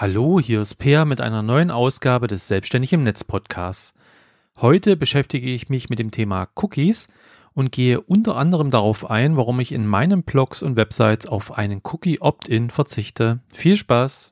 [0.00, 3.92] Hallo, hier ist Peer mit einer neuen Ausgabe des Selbstständig im Netz Podcasts.
[4.56, 7.08] Heute beschäftige ich mich mit dem Thema Cookies
[7.52, 11.82] und gehe unter anderem darauf ein, warum ich in meinen Blogs und Websites auf einen
[11.84, 13.40] Cookie Opt-in verzichte.
[13.52, 14.29] Viel Spaß!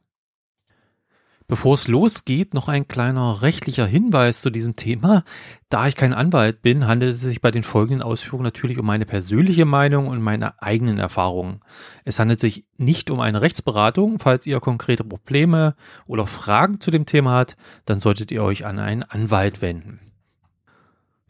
[1.50, 5.24] Bevor es losgeht, noch ein kleiner rechtlicher Hinweis zu diesem Thema.
[5.70, 9.06] Da ich kein Anwalt bin, handelt es sich bei den folgenden Ausführungen natürlich um meine
[9.06, 11.60] persönliche Meinung und meine eigenen Erfahrungen.
[12.04, 14.18] Es handelt sich nicht um eine Rechtsberatung.
[14.18, 15.74] Falls ihr konkrete Probleme
[16.06, 20.07] oder Fragen zu dem Thema habt, dann solltet ihr euch an einen Anwalt wenden.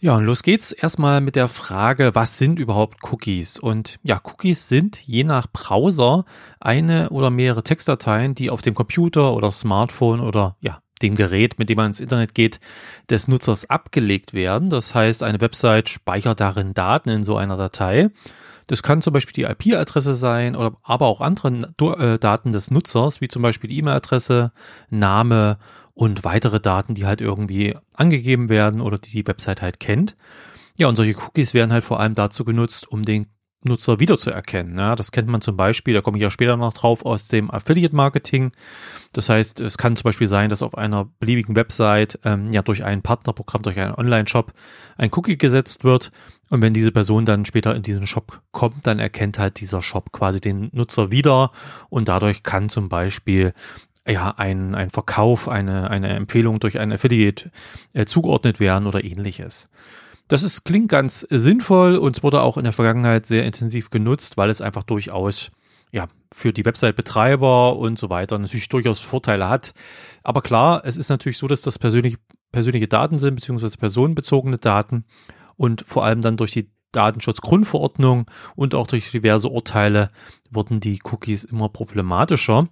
[0.00, 3.58] Ja, und los geht's erstmal mit der Frage, was sind überhaupt Cookies?
[3.58, 6.24] Und ja, Cookies sind je nach Browser
[6.60, 11.68] eine oder mehrere Textdateien, die auf dem Computer oder Smartphone oder ja, dem Gerät, mit
[11.68, 12.60] dem man ins Internet geht,
[13.10, 14.70] des Nutzers abgelegt werden.
[14.70, 18.10] Das heißt, eine Website speichert darin Daten in so einer Datei.
[18.68, 23.20] Das kann zum Beispiel die IP-Adresse sein oder aber auch andere äh, Daten des Nutzers,
[23.20, 24.52] wie zum Beispiel die E-Mail-Adresse,
[24.90, 25.58] Name
[26.24, 30.16] weitere Daten, die halt irgendwie angegeben werden oder die die Website halt kennt.
[30.78, 33.26] Ja, und solche Cookies werden halt vor allem dazu genutzt, um den
[33.64, 34.78] Nutzer wiederzuerkennen.
[34.78, 37.50] Ja, das kennt man zum Beispiel, da komme ich ja später noch drauf, aus dem
[37.50, 38.52] Affiliate Marketing.
[39.12, 42.84] Das heißt, es kann zum Beispiel sein, dass auf einer beliebigen Website ähm, ja durch
[42.84, 44.52] ein Partnerprogramm, durch einen Online-Shop
[44.96, 46.12] ein Cookie gesetzt wird.
[46.50, 50.12] Und wenn diese Person dann später in diesen Shop kommt, dann erkennt halt dieser Shop
[50.12, 51.50] quasi den Nutzer wieder
[51.90, 53.52] und dadurch kann zum Beispiel
[54.08, 57.50] ja, ein, ein Verkauf, eine, eine Empfehlung durch ein Affiliate
[57.92, 59.68] äh, zugeordnet werden oder ähnliches.
[60.28, 64.36] Das ist, klingt ganz sinnvoll und es wurde auch in der Vergangenheit sehr intensiv genutzt,
[64.36, 65.50] weil es einfach durchaus
[65.90, 69.72] ja, für die Website-Betreiber und so weiter natürlich durchaus Vorteile hat.
[70.22, 72.16] Aber klar, es ist natürlich so, dass das persönlich,
[72.52, 75.04] persönliche Daten sind, beziehungsweise personenbezogene Daten
[75.56, 80.10] und vor allem dann durch die Datenschutzgrundverordnung und auch durch diverse Urteile
[80.50, 82.66] wurden die Cookies immer problematischer.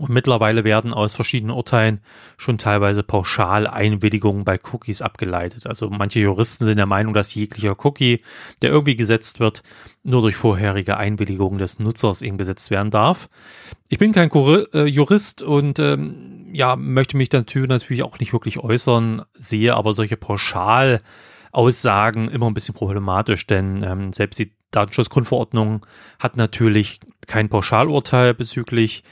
[0.00, 2.00] Und mittlerweile werden aus verschiedenen Urteilen
[2.38, 5.66] schon teilweise pauschal Einwilligungen bei Cookies abgeleitet.
[5.66, 8.22] Also manche Juristen sind der Meinung, dass jeglicher Cookie,
[8.62, 9.62] der irgendwie gesetzt wird,
[10.02, 13.28] nur durch vorherige Einwilligung des Nutzers eben gesetzt werden darf.
[13.90, 19.20] Ich bin kein äh, Jurist und ähm, ja, möchte mich natürlich auch nicht wirklich äußern,
[19.34, 25.84] sehe aber solche Pauschalaussagen immer ein bisschen problematisch, denn ähm, selbst die Datenschutzgrundverordnung
[26.18, 29.04] hat natürlich kein Pauschalurteil bezüglich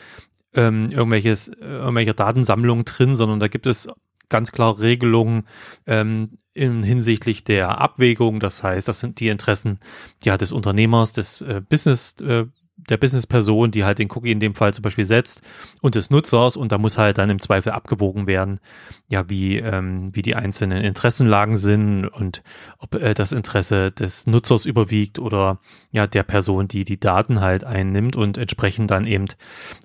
[0.54, 3.88] ähm, irgendwelches, irgendwelche Datensammlungen drin, sondern da gibt es
[4.28, 5.46] ganz klar Regelungen
[5.86, 8.40] ähm, in hinsichtlich der Abwägung.
[8.40, 9.78] Das heißt, das sind die Interessen
[10.24, 12.46] ja, des Unternehmers, des äh, Business äh,
[12.88, 15.42] der Businessperson, die halt den Cookie in dem Fall zum Beispiel setzt
[15.82, 18.60] und des Nutzers und da muss halt dann im Zweifel abgewogen werden,
[19.08, 22.42] ja, wie, ähm, wie die einzelnen Interessenlagen sind und
[22.78, 25.58] ob äh, das Interesse des Nutzers überwiegt oder
[25.90, 29.26] ja, der Person, die die Daten halt einnimmt und entsprechend dann eben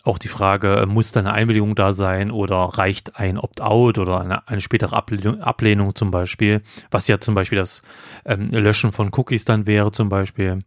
[0.03, 4.21] auch die Frage, äh, muss da eine Einwilligung da sein oder reicht ein Opt-out oder
[4.21, 6.61] eine, eine spätere Ablehnung, zum Beispiel,
[6.91, 7.81] was ja zum Beispiel das
[8.25, 10.59] ähm, Löschen von Cookies dann wäre zum Beispiel.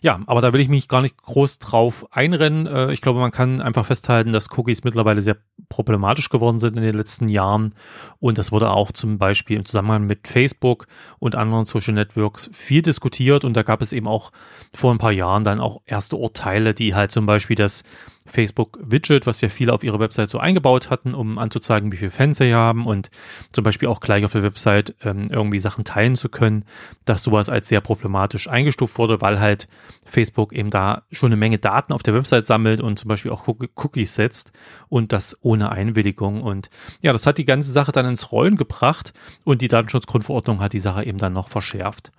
[0.00, 2.66] Ja, aber da will ich mich gar nicht groß drauf einrennen.
[2.66, 5.36] Äh, ich glaube, man kann einfach festhalten, dass Cookies mittlerweile sehr
[5.68, 7.74] problematisch geworden sind in den letzten Jahren.
[8.20, 10.86] Und das wurde auch zum Beispiel im Zusammenhang mit Facebook
[11.18, 13.44] und anderen Social Networks viel diskutiert.
[13.44, 14.32] Und da gab es eben auch
[14.74, 17.84] vor ein paar Jahren dann auch erste Urteile, die halt zum Beispiel das
[18.26, 22.38] Facebook-Widget, was ja viele auf ihrer Website so eingebaut hatten, um anzuzeigen, wie viele Fans
[22.38, 23.10] sie haben und
[23.52, 26.64] zum Beispiel auch gleich auf der Website ähm, irgendwie Sachen teilen zu können,
[27.04, 29.68] dass sowas als sehr problematisch eingestuft wurde, weil halt
[30.04, 33.46] Facebook eben da schon eine Menge Daten auf der Website sammelt und zum Beispiel auch
[33.46, 34.52] Cookies setzt
[34.88, 36.42] und das ohne Einwilligung.
[36.42, 36.70] Und
[37.02, 39.12] ja, das hat die ganze Sache dann ins Rollen gebracht
[39.44, 42.10] und die Datenschutzgrundverordnung hat die Sache eben dann noch verschärft.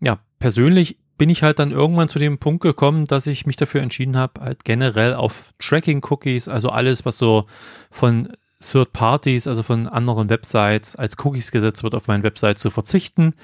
[0.00, 3.82] Ja, persönlich bin ich halt dann irgendwann zu dem Punkt gekommen, dass ich mich dafür
[3.82, 7.46] entschieden habe, halt generell auf Tracking-Cookies, also alles, was so
[7.90, 12.70] von Third Parties, also von anderen Websites als Cookies gesetzt wird, auf meinen Website zu
[12.70, 13.34] verzichten.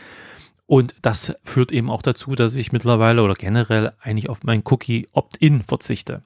[0.67, 5.09] Und das führt eben auch dazu, dass ich mittlerweile oder generell eigentlich auf mein Cookie
[5.13, 6.23] Opt-in verzichte.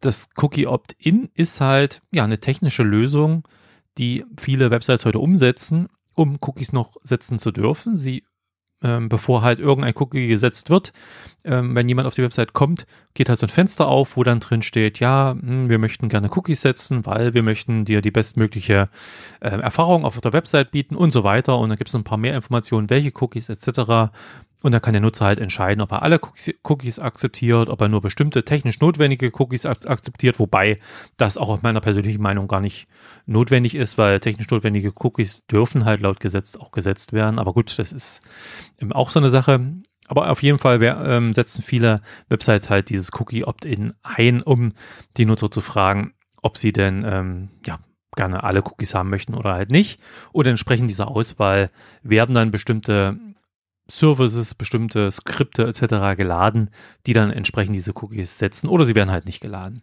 [0.00, 3.46] Das Cookie Opt-in ist halt ja eine technische Lösung,
[3.98, 7.96] die viele Websites heute umsetzen, um Cookies noch setzen zu dürfen.
[7.96, 8.24] Sie
[8.82, 10.92] ähm, bevor halt irgendein Cookie gesetzt wird.
[11.44, 14.38] Ähm, wenn jemand auf die Website kommt, geht halt so ein Fenster auf, wo dann
[14.40, 18.12] drin steht, ja, mh, hm, wir möchten gerne Cookies setzen, weil wir möchten dir die
[18.12, 18.88] bestmögliche
[19.40, 21.58] äh, Erfahrung auf der Website bieten und so weiter.
[21.58, 24.12] Und dann gibt es ein paar mehr Informationen, welche Cookies etc.
[24.62, 26.20] Und dann kann der Nutzer halt entscheiden, ob er alle
[26.62, 30.78] Cookies akzeptiert, ob er nur bestimmte technisch notwendige Cookies akzeptiert, wobei
[31.16, 32.86] das auch aus meiner persönlichen Meinung gar nicht
[33.26, 37.38] notwendig ist, weil technisch notwendige Cookies dürfen halt laut Gesetz auch gesetzt werden.
[37.38, 38.22] Aber gut, das ist
[38.90, 39.60] auch so eine Sache.
[40.08, 44.72] Aber auf jeden Fall ähm, setzen viele Websites halt dieses Cookie Opt-in ein, um
[45.16, 46.12] die Nutzer zu fragen,
[46.42, 47.78] ob sie denn ähm, ja
[48.14, 50.00] gerne alle Cookies haben möchten oder halt nicht.
[50.32, 51.70] Und entsprechend dieser Auswahl
[52.02, 53.18] werden dann bestimmte
[53.90, 56.16] Services, bestimmte Skripte etc.
[56.16, 56.70] geladen,
[57.06, 59.82] die dann entsprechend diese Cookies setzen oder sie werden halt nicht geladen.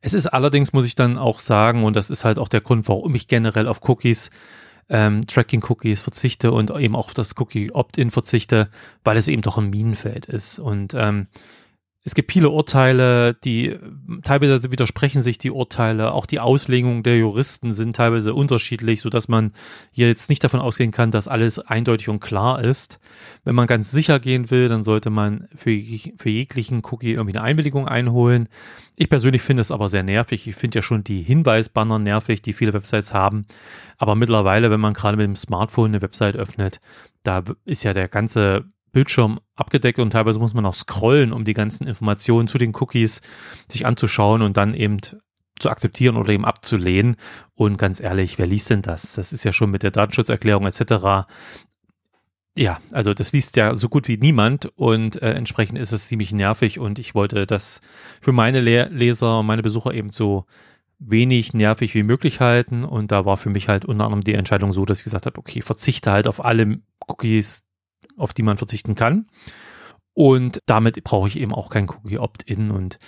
[0.00, 2.88] Es ist allerdings, muss ich dann auch sagen, und das ist halt auch der Grund,
[2.88, 4.30] warum ich generell auf Cookies,
[4.88, 8.70] ähm, Tracking-Cookies verzichte und eben auch auf das Cookie-Opt-in verzichte,
[9.04, 10.58] weil es eben doch ein Minenfeld ist.
[10.58, 11.26] Und ähm,
[12.04, 13.76] es gibt viele Urteile, die
[14.22, 19.28] teilweise widersprechen sich die Urteile, auch die Auslegungen der Juristen sind teilweise unterschiedlich, so dass
[19.28, 19.52] man
[19.90, 23.00] hier jetzt nicht davon ausgehen kann, dass alles eindeutig und klar ist.
[23.44, 25.76] Wenn man ganz sicher gehen will, dann sollte man für,
[26.16, 28.48] für jeglichen Cookie irgendwie eine Einwilligung einholen.
[28.96, 30.46] Ich persönlich finde es aber sehr nervig.
[30.46, 33.46] Ich finde ja schon die Hinweisbanner nervig, die viele Websites haben.
[33.98, 36.80] Aber mittlerweile, wenn man gerade mit dem Smartphone eine Website öffnet,
[37.22, 38.64] da ist ja der ganze
[38.98, 43.20] Bildschirm abgedeckt und teilweise muss man auch scrollen, um die ganzen Informationen zu den Cookies
[43.68, 44.98] sich anzuschauen und dann eben
[45.60, 47.14] zu akzeptieren oder eben abzulehnen.
[47.54, 49.14] Und ganz ehrlich, wer liest denn das?
[49.14, 51.28] Das ist ja schon mit der Datenschutzerklärung etc.
[52.56, 56.32] Ja, also das liest ja so gut wie niemand und äh, entsprechend ist es ziemlich
[56.32, 57.80] nervig und ich wollte das
[58.20, 60.44] für meine Le Leser, meine Besucher eben so
[60.98, 64.72] wenig nervig wie möglich halten und da war für mich halt unter anderem die Entscheidung
[64.72, 67.67] so, dass ich gesagt habe, okay, verzichte halt auf alle Cookies,
[68.18, 69.26] auf die man verzichten kann.
[70.14, 72.98] Und damit brauche ich eben auch kein Cookie Opt-in und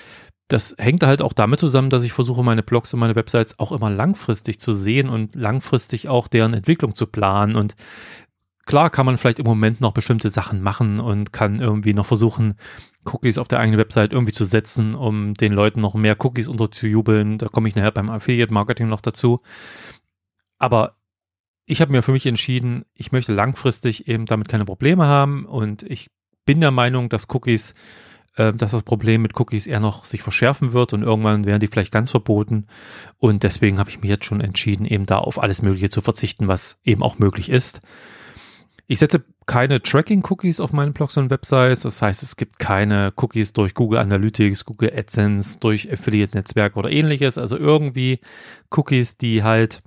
[0.51, 3.71] das hängt halt auch damit zusammen, dass ich versuche, meine Blogs und meine Websites auch
[3.71, 7.55] immer langfristig zu sehen und langfristig auch deren Entwicklung zu planen.
[7.55, 7.77] Und
[8.67, 12.55] klar kann man vielleicht im Moment noch bestimmte Sachen machen und kann irgendwie noch versuchen,
[13.05, 17.39] Cookies auf der eigenen Website irgendwie zu setzen, um den Leuten noch mehr Cookies unterzujubeln.
[17.39, 19.41] Da komme ich nachher beim Affiliate Marketing noch dazu.
[20.59, 20.97] Aber
[21.71, 25.85] ich habe mir für mich entschieden, ich möchte langfristig eben damit keine Probleme haben und
[25.85, 26.11] ich
[26.45, 27.75] bin der Meinung, dass Cookies,
[28.35, 31.69] äh, dass das Problem mit Cookies eher noch sich verschärfen wird und irgendwann werden die
[31.69, 32.67] vielleicht ganz verboten
[33.19, 36.49] und deswegen habe ich mich jetzt schon entschieden, eben da auf alles Mögliche zu verzichten,
[36.49, 37.81] was eben auch möglich ist.
[38.89, 41.83] Ich setze keine Tracking-Cookies auf meinen Blogs und Websites.
[41.83, 47.39] Das heißt, es gibt keine Cookies durch Google Analytics, Google AdSense, durch Affiliate-Netzwerk oder ähnliches.
[47.39, 48.19] Also irgendwie
[48.71, 49.81] Cookies, die halt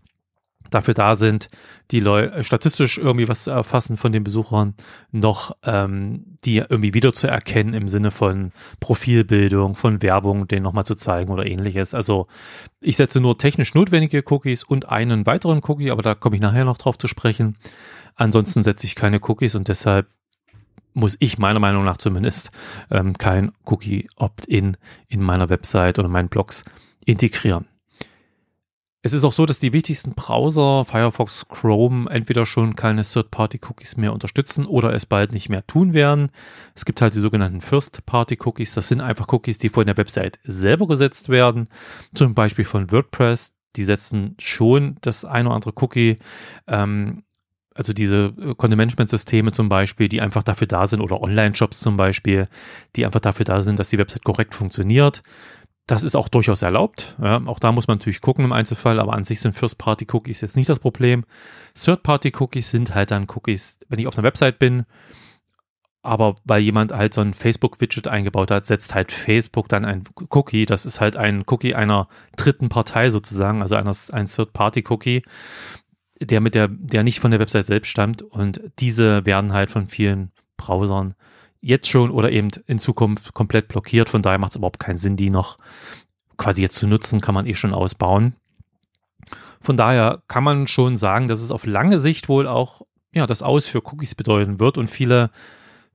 [0.73, 1.49] dafür da sind,
[1.91, 4.73] die Leute statistisch irgendwie was zu erfassen von den Besuchern,
[5.11, 10.85] noch ähm, die irgendwie wieder zu erkennen im Sinne von Profilbildung, von Werbung, den nochmal
[10.85, 11.93] zu zeigen oder ähnliches.
[11.93, 12.27] Also
[12.81, 16.65] ich setze nur technisch notwendige Cookies und einen weiteren Cookie, aber da komme ich nachher
[16.65, 17.57] noch drauf zu sprechen.
[18.15, 20.07] Ansonsten setze ich keine Cookies und deshalb
[20.93, 22.51] muss ich meiner Meinung nach zumindest
[22.91, 24.77] ähm, kein Cookie Opt-in
[25.07, 26.63] in meiner Website oder meinen Blogs
[27.05, 27.65] integrieren.
[29.05, 34.13] Es ist auch so, dass die wichtigsten Browser, Firefox, Chrome, entweder schon keine Third-Party-Cookies mehr
[34.13, 36.29] unterstützen oder es bald nicht mehr tun werden.
[36.73, 38.73] Es gibt halt die sogenannten First-Party-Cookies.
[38.73, 41.67] Das sind einfach Cookies, die von der Website selber gesetzt werden.
[42.15, 43.51] Zum Beispiel von WordPress.
[43.75, 46.15] Die setzen schon das eine oder andere Cookie.
[46.67, 47.23] Ähm,
[47.75, 52.47] also diese Content-Management-Systeme zum Beispiel, die einfach dafür da sind oder Online-Shops zum Beispiel,
[52.95, 55.23] die einfach dafür da sind, dass die Website korrekt funktioniert.
[55.85, 57.17] Das ist auch durchaus erlaubt.
[57.21, 60.55] Ja, auch da muss man natürlich gucken im Einzelfall, aber an sich sind First-Party-Cookies jetzt
[60.55, 61.25] nicht das Problem.
[61.75, 64.85] Third-Party-Cookies sind halt dann Cookies, wenn ich auf einer Website bin,
[66.03, 70.65] aber weil jemand halt so ein Facebook-Widget eingebaut hat, setzt halt Facebook dann ein Cookie.
[70.65, 75.23] Das ist halt ein Cookie einer dritten Partei sozusagen, also einer, ein Third-Party-Cookie,
[76.21, 78.21] der mit der, der nicht von der Website selbst stammt.
[78.21, 81.15] Und diese werden halt von vielen Browsern
[81.63, 84.09] jetzt schon oder eben in Zukunft komplett blockiert.
[84.09, 85.57] Von daher macht es überhaupt keinen Sinn, die noch
[86.37, 88.35] quasi jetzt zu nutzen, kann man eh schon ausbauen.
[89.61, 92.81] Von daher kann man schon sagen, dass es auf lange Sicht wohl auch
[93.13, 95.31] ja das Aus für Cookies bedeuten wird und viele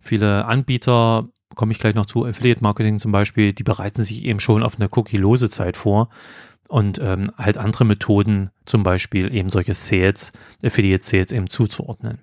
[0.01, 4.41] viele Anbieter komme ich gleich noch zu Affiliate Marketing zum Beispiel, die bereiten sich eben
[4.41, 6.09] schon auf eine cookie-lose Zeit vor
[6.69, 10.33] und ähm, halt andere Methoden, zum Beispiel eben solche Sales,
[10.65, 12.21] Affiliate Sales eben zuzuordnen.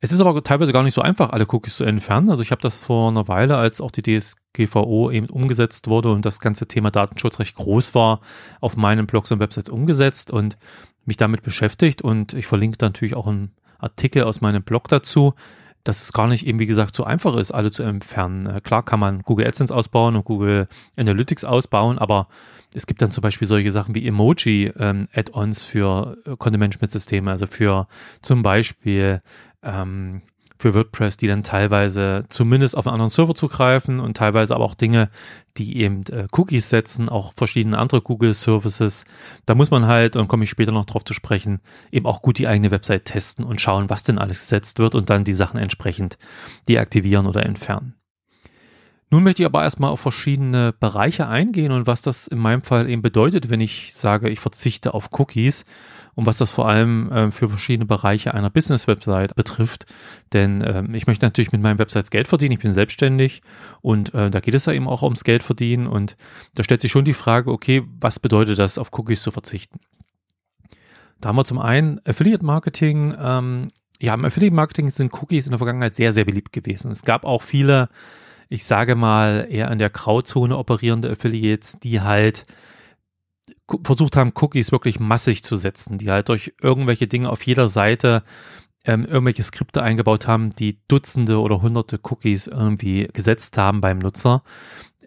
[0.00, 2.30] Es ist aber teilweise gar nicht so einfach, alle Cookies zu entfernen.
[2.30, 6.24] Also ich habe das vor einer Weile, als auch die DSGVO eben umgesetzt wurde und
[6.24, 8.20] das ganze Thema Datenschutz recht groß war,
[8.60, 10.56] auf meinen Blogs und Websites umgesetzt und
[11.04, 12.00] mich damit beschäftigt.
[12.00, 15.34] Und ich verlinke natürlich auch einen Artikel aus meinem Blog dazu,
[15.82, 18.46] dass es gar nicht eben, wie gesagt, so einfach ist, alle zu entfernen.
[18.46, 22.28] Äh, klar kann man Google AdSense ausbauen und Google Analytics ausbauen, aber
[22.74, 27.88] es gibt dann zum Beispiel solche Sachen wie Emoji-Add-ons ähm, für äh, Content-Management-Systeme, also für
[28.20, 29.22] zum Beispiel
[29.62, 30.22] ähm,
[30.58, 34.74] für WordPress, die dann teilweise zumindest auf einen anderen Server zugreifen und teilweise aber auch
[34.74, 35.08] Dinge,
[35.56, 39.04] die eben äh, Cookies setzen, auch verschiedene andere Google Services.
[39.46, 41.60] Da muss man halt, und komme ich später noch drauf zu sprechen,
[41.92, 45.10] eben auch gut die eigene Website testen und schauen, was denn alles gesetzt wird und
[45.10, 46.18] dann die Sachen entsprechend
[46.68, 47.94] deaktivieren oder entfernen.
[49.10, 52.90] Nun möchte ich aber erstmal auf verschiedene Bereiche eingehen und was das in meinem Fall
[52.90, 55.64] eben bedeutet, wenn ich sage, ich verzichte auf Cookies
[56.18, 59.86] und was das vor allem äh, für verschiedene Bereiche einer Business-Website betrifft.
[60.32, 63.40] Denn äh, ich möchte natürlich mit meinen Websites Geld verdienen, ich bin selbstständig
[63.82, 66.16] und äh, da geht es ja eben auch ums Geld verdienen und
[66.56, 69.78] da stellt sich schon die Frage, okay, was bedeutet das, auf Cookies zu verzichten?
[71.20, 73.14] Da haben wir zum einen Affiliate Marketing.
[73.16, 73.68] Ähm,
[74.00, 76.90] ja, im Affiliate Marketing sind Cookies in der Vergangenheit sehr, sehr beliebt gewesen.
[76.90, 77.90] Es gab auch viele,
[78.48, 82.44] ich sage mal, eher in der Grauzone operierende Affiliates, die halt
[83.82, 88.22] versucht haben, Cookies wirklich massig zu setzen, die halt durch irgendwelche Dinge auf jeder Seite
[88.84, 94.42] ähm, irgendwelche Skripte eingebaut haben, die Dutzende oder Hunderte Cookies irgendwie gesetzt haben beim Nutzer.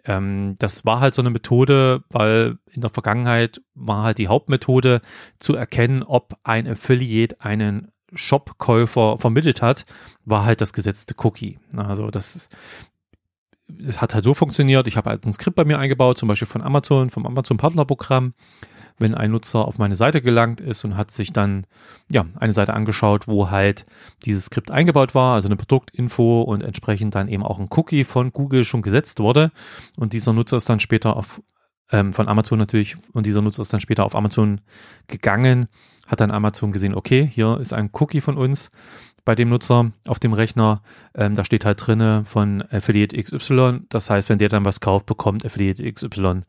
[0.04, 5.00] Ähm, das war halt so eine Methode, weil in der Vergangenheit war halt die Hauptmethode
[5.38, 9.86] zu erkennen, ob ein Affiliate einen Shop-Käufer vermittelt hat,
[10.24, 11.58] war halt das gesetzte Cookie.
[11.76, 12.54] Also das ist,
[13.78, 16.48] es hat halt so funktioniert, ich habe halt ein Skript bei mir eingebaut, zum Beispiel
[16.48, 18.34] von Amazon, vom Amazon Partnerprogramm.
[18.98, 21.66] Wenn ein Nutzer auf meine Seite gelangt ist und hat sich dann
[22.10, 23.86] ja eine Seite angeschaut, wo halt
[24.26, 28.32] dieses Skript eingebaut war, also eine Produktinfo und entsprechend dann eben auch ein Cookie von
[28.32, 29.50] Google schon gesetzt wurde
[29.96, 31.40] und dieser Nutzer ist dann später auf
[31.90, 34.60] ähm, von Amazon natürlich und dieser Nutzer ist dann später auf Amazon
[35.06, 35.68] gegangen,
[36.06, 38.70] hat dann Amazon gesehen, okay, hier ist ein Cookie von uns
[39.24, 40.82] bei dem Nutzer auf dem Rechner.
[41.14, 43.80] Ähm, da steht halt drinne von Affiliate XY.
[43.88, 46.42] Das heißt, wenn der dann was kauft, bekommt Affiliate XY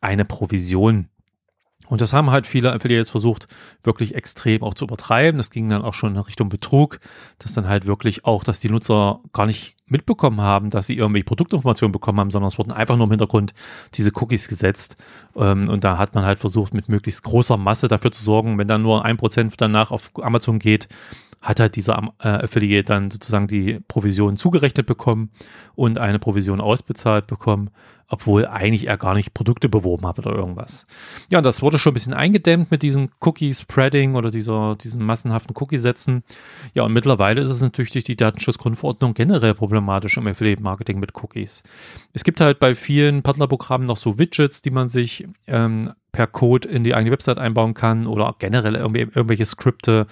[0.00, 1.08] eine Provision.
[1.88, 3.48] Und das haben halt viele Affiliates versucht,
[3.82, 5.38] wirklich extrem auch zu übertreiben.
[5.38, 7.00] Das ging dann auch schon in Richtung Betrug,
[7.38, 11.24] dass dann halt wirklich auch, dass die Nutzer gar nicht mitbekommen haben, dass sie irgendwelche
[11.24, 13.54] Produktinformationen bekommen haben, sondern es wurden einfach nur im Hintergrund
[13.94, 14.98] diese Cookies gesetzt.
[15.34, 18.68] Ähm, und da hat man halt versucht, mit möglichst großer Masse dafür zu sorgen, wenn
[18.68, 20.88] dann nur ein Prozent danach auf Amazon geht,
[21.40, 25.30] hat halt dieser äh, Affiliate dann sozusagen die Provision zugerechnet bekommen
[25.74, 27.70] und eine Provision ausbezahlt bekommen,
[28.08, 30.86] obwohl eigentlich er gar nicht Produkte beworben hat oder irgendwas.
[31.30, 35.54] Ja, und das wurde schon ein bisschen eingedämmt mit diesem Cookie-Spreading oder dieser, diesen massenhaften
[35.54, 36.24] Cookie-Sätzen.
[36.74, 41.62] Ja, und mittlerweile ist es natürlich durch die Datenschutzgrundverordnung generell problematisch im Affiliate-Marketing mit Cookies.
[42.14, 46.66] Es gibt halt bei vielen Partnerprogrammen noch so Widgets, die man sich ähm, per Code
[46.66, 50.06] in die eigene Website einbauen kann oder generell irgendwie, irgendwelche Skripte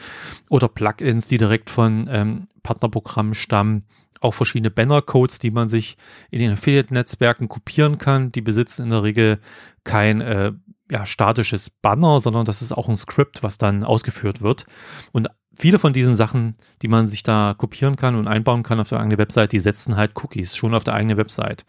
[0.51, 3.85] oder Plugins, die direkt von ähm, Partnerprogrammen stammen.
[4.27, 5.97] Auch verschiedene Banner-Codes, die man sich
[6.33, 8.33] in den Affiliate-Netzwerken kopieren kann.
[8.33, 9.39] Die besitzen in der Regel
[9.85, 10.53] kein äh,
[10.91, 14.67] ja, statisches Banner, sondern das ist auch ein Skript, was dann ausgeführt wird.
[15.13, 18.89] Und viele von diesen Sachen, die man sich da kopieren kann und einbauen kann auf
[18.89, 21.65] der eigenen Website, die setzen halt Cookies schon auf der eigenen Website.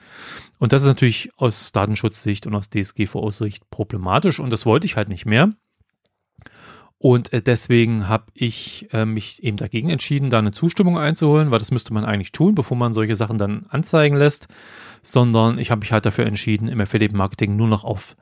[0.58, 5.10] Und das ist natürlich aus Datenschutzsicht und aus DSGVO-Sicht problematisch und das wollte ich halt
[5.10, 5.54] nicht mehr.
[7.00, 11.60] Und äh, deswegen habe ich äh, mich eben dagegen entschieden, da eine Zustimmung einzuholen, weil
[11.60, 14.48] das müsste man eigentlich tun, bevor man solche Sachen dann anzeigen lässt,
[15.04, 18.16] sondern ich habe mich halt dafür entschieden, im Affiliate Marketing nur noch auf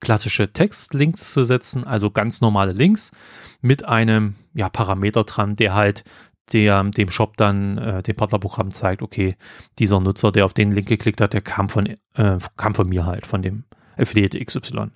[0.00, 3.12] klassische Textlinks zu setzen, also ganz normale Links
[3.60, 6.04] mit einem ja, Parameter dran, der halt
[6.52, 9.36] der dem Shop dann äh, dem Partnerprogramm zeigt, okay,
[9.80, 13.04] dieser Nutzer, der auf den Link geklickt hat, der kam von äh, kam von mir
[13.04, 13.64] halt, von dem
[13.96, 14.90] Affiliate XY.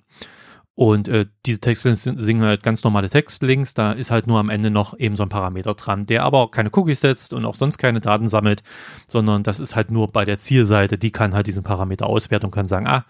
[0.81, 4.71] Und äh, diese Textlinks sind halt ganz normale Textlinks, da ist halt nur am Ende
[4.71, 7.99] noch eben so ein Parameter dran, der aber keine Cookies setzt und auch sonst keine
[7.99, 8.63] Daten sammelt,
[9.07, 12.51] sondern das ist halt nur bei der Zielseite, die kann halt diesen Parameter auswerten und
[12.51, 13.05] kann sagen, ah,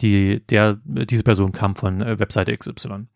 [0.00, 3.08] die, der, diese Person kam von äh, Webseite XY.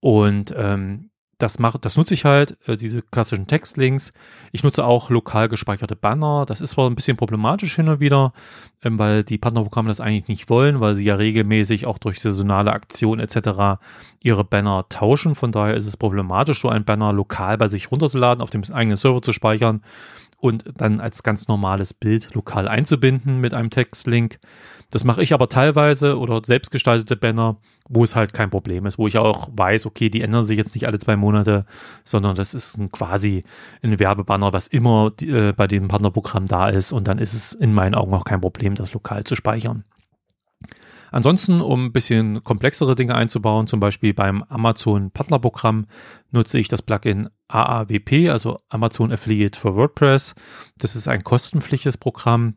[0.00, 1.11] Und ähm,
[1.42, 4.12] das mache, das nutze ich halt, äh, diese klassischen Textlinks.
[4.52, 6.46] Ich nutze auch lokal gespeicherte Banner.
[6.46, 8.32] Das ist zwar ein bisschen problematisch hin und wieder,
[8.84, 12.72] ähm, weil die Partnerprogramme das eigentlich nicht wollen, weil sie ja regelmäßig auch durch saisonale
[12.72, 13.80] Aktionen etc.
[14.22, 15.34] ihre Banner tauschen.
[15.34, 18.96] Von daher ist es problematisch, so ein Banner lokal bei sich runterzuladen, auf dem eigenen
[18.96, 19.82] Server zu speichern
[20.42, 24.40] und dann als ganz normales Bild lokal einzubinden mit einem Textlink.
[24.90, 27.58] Das mache ich aber teilweise oder selbstgestaltete Banner,
[27.88, 30.74] wo es halt kein Problem ist, wo ich auch weiß, okay, die ändern sich jetzt
[30.74, 31.64] nicht alle zwei Monate,
[32.02, 33.44] sondern das ist ein, quasi
[33.82, 37.72] ein Werbebanner, was immer äh, bei dem Partnerprogramm da ist und dann ist es in
[37.72, 39.84] meinen Augen auch kein Problem, das lokal zu speichern.
[41.12, 45.86] Ansonsten, um ein bisschen komplexere Dinge einzubauen, zum Beispiel beim Amazon Partnerprogramm,
[46.30, 50.34] nutze ich das Plugin AAWP, also Amazon Affiliate for WordPress.
[50.78, 52.54] Das ist ein kostenpflichtiges Programm,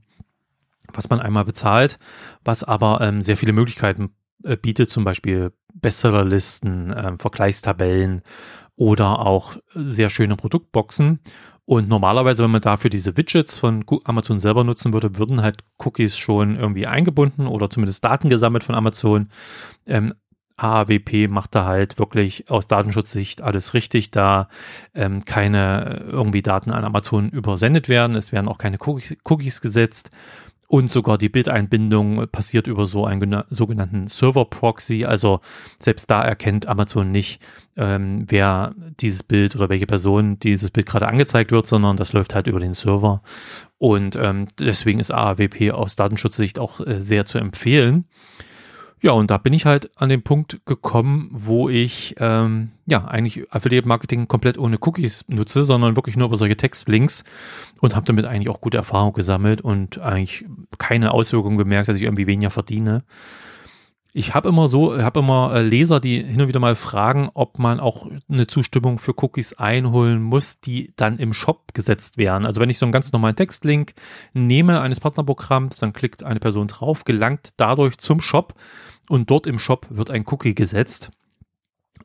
[0.94, 2.00] was man einmal bezahlt,
[2.46, 4.12] was aber ähm, sehr viele Möglichkeiten
[4.44, 8.22] äh, bietet, zum Beispiel Bestsellerlisten, äh, Vergleichstabellen
[8.78, 11.20] oder auch sehr schöne Produktboxen.
[11.66, 16.16] Und normalerweise, wenn man dafür diese Widgets von Amazon selber nutzen würde, würden halt Cookies
[16.16, 19.30] schon irgendwie eingebunden oder zumindest Daten gesammelt von Amazon.
[19.88, 20.14] Ähm,
[20.58, 24.48] AAWP macht da halt wirklich aus Datenschutzsicht alles richtig, da
[24.94, 28.16] ähm, keine irgendwie Daten an Amazon übersendet werden.
[28.16, 30.12] Es werden auch keine Cookies, Cookies gesetzt
[30.68, 35.06] und sogar die Bildeinbindung passiert über so einen sogenannten Server-Proxy.
[35.06, 35.42] Also
[35.80, 37.42] selbst da erkennt Amazon nicht,
[37.78, 42.34] ähm, wer dieses Bild oder welche Person dieses Bild gerade angezeigt wird, sondern das läuft
[42.34, 43.22] halt über den Server.
[43.78, 48.06] Und ähm, deswegen ist AAWP aus Datenschutzsicht auch äh, sehr zu empfehlen.
[49.06, 53.54] Ja, und da bin ich halt an den Punkt gekommen, wo ich ähm, ja eigentlich
[53.54, 57.24] Affiliate Marketing komplett ohne Cookies nutze, sondern wirklich nur über solche Textlinks
[57.82, 60.46] und habe damit eigentlich auch gute Erfahrung gesammelt und eigentlich
[60.80, 63.04] keine Auswirkungen gemerkt, dass ich irgendwie weniger verdiene.
[64.12, 67.60] Ich habe immer so, habe immer äh, Leser, die hin und wieder mal fragen, ob
[67.60, 72.48] man auch eine Zustimmung für Cookies einholen muss, die dann im Shop gesetzt werden.
[72.48, 73.94] Also wenn ich so einen ganz normalen Textlink
[74.34, 78.56] nehme eines Partnerprogramms, dann klickt eine Person drauf, gelangt dadurch zum Shop
[79.10, 81.12] und dort im Shop wird ein Cookie gesetzt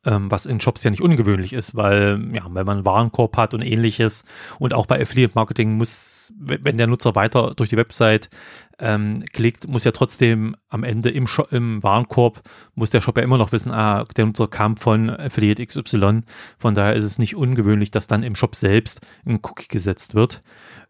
[0.04, 3.52] ähm, was in Shops ja nicht ungewöhnlich ist, weil ja, wenn man einen Warenkorb hat
[3.52, 4.24] und ähnliches
[4.58, 8.30] und auch bei Affiliate Marketing muss, wenn der Nutzer weiter durch die Website
[8.78, 12.40] ähm, klickt, muss ja trotzdem am Ende im, Shop, im Warenkorb
[12.74, 16.22] muss der Shop ja immer noch wissen, ah, der Nutzer kam von Affiliate XY.
[16.58, 20.42] Von daher ist es nicht ungewöhnlich, dass dann im Shop selbst ein Cookie gesetzt wird.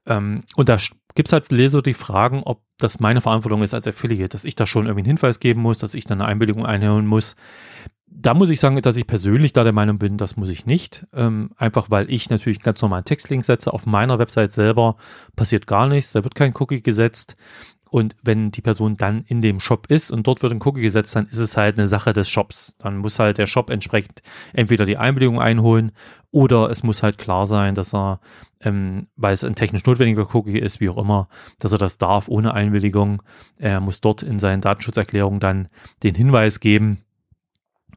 [0.07, 0.79] Ähm, und da
[1.15, 4.55] gibt es halt Leser, die fragen, ob das meine Verantwortung ist als Affiliate, dass ich
[4.55, 7.37] da schon irgendwie einen Hinweis geben muss, dass ich dann eine Einwilligung einholen muss
[8.13, 11.07] da muss ich sagen, dass ich persönlich da der Meinung bin, das muss ich nicht.
[11.15, 13.73] Ähm, einfach weil ich natürlich einen ganz normalen Textlink setze.
[13.73, 14.97] Auf meiner Website selber
[15.37, 17.37] passiert gar nichts, da wird kein Cookie gesetzt.
[17.91, 21.17] Und wenn die Person dann in dem Shop ist und dort wird ein Cookie gesetzt,
[21.17, 22.75] dann ist es halt eine Sache des Shops.
[22.79, 25.93] Dann muss halt der Shop entsprechend entweder die Einwilligung einholen
[26.31, 28.21] oder es muss halt klar sein, dass er,
[28.61, 31.29] ähm, weil es ein technisch notwendiger Cookie ist, wie auch immer,
[31.59, 33.23] dass er das darf ohne Einwilligung.
[33.59, 35.69] Er muss dort in seinen Datenschutzerklärungen dann
[36.05, 36.99] den Hinweis geben,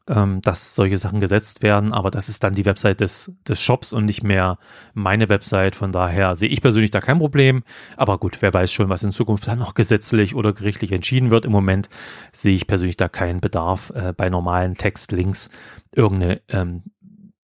[0.09, 3.93] ähm, dass solche Sachen gesetzt werden, aber das ist dann die Website des, des Shops
[3.93, 4.57] und nicht mehr
[4.93, 5.75] meine Website.
[5.75, 7.63] Von daher sehe ich persönlich da kein Problem.
[7.95, 11.45] Aber gut, wer weiß schon, was in Zukunft dann noch gesetzlich oder gerichtlich entschieden wird.
[11.45, 11.89] Im Moment
[12.33, 15.49] sehe ich persönlich da keinen Bedarf, äh, bei normalen Textlinks
[15.91, 16.83] irgendeine ähm,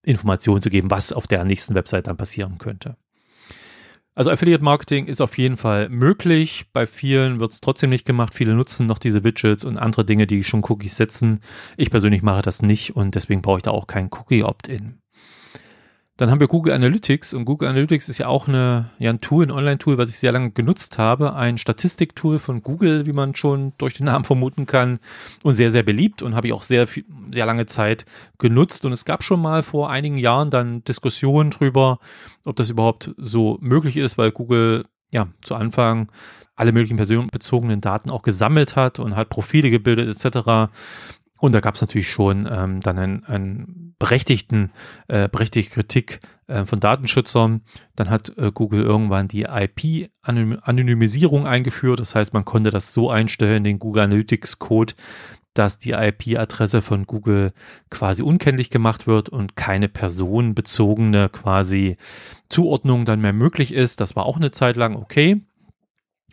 [0.04, 2.98] Information zu geben, was auf der nächsten Website dann passieren könnte.
[4.20, 6.66] Also Affiliate Marketing ist auf jeden Fall möglich.
[6.74, 8.34] Bei vielen wird es trotzdem nicht gemacht.
[8.34, 11.40] Viele nutzen noch diese Widgets und andere Dinge, die schon Cookies setzen.
[11.78, 15.00] Ich persönlich mache das nicht und deswegen brauche ich da auch kein Cookie Opt-in.
[16.20, 19.46] Dann haben wir Google Analytics und Google Analytics ist ja auch eine, ja, ein Tool,
[19.46, 21.34] ein Online-Tool, was ich sehr lange genutzt habe.
[21.34, 25.00] Ein Statistiktool von Google, wie man schon durch den Namen vermuten kann
[25.44, 26.88] und sehr, sehr beliebt und habe ich auch sehr,
[27.32, 28.06] sehr lange Zeit
[28.38, 28.84] genutzt.
[28.84, 32.00] Und es gab schon mal vor einigen Jahren dann Diskussionen drüber,
[32.44, 36.12] ob das überhaupt so möglich ist, weil Google ja zu Anfang
[36.58, 40.70] alle möglichen personenbezogenen Daten auch gesammelt hat und hat Profile gebildet etc.
[41.38, 44.72] Und da gab es natürlich schon ähm, dann einen, einen berechtigten,
[45.08, 47.62] äh, berechtigte Kritik äh, von Datenschützern.
[47.96, 52.00] Dann hat äh, Google irgendwann die IP-Anonymisierung eingeführt.
[52.00, 54.96] Das heißt, man konnte das so einstellen, den Google Analytics Code,
[55.54, 57.52] dass die IP-Adresse von Google
[57.90, 61.98] quasi unkenntlich gemacht wird und keine personenbezogene quasi
[62.48, 64.00] Zuordnung dann mehr möglich ist.
[64.00, 65.42] Das war auch eine Zeit lang okay.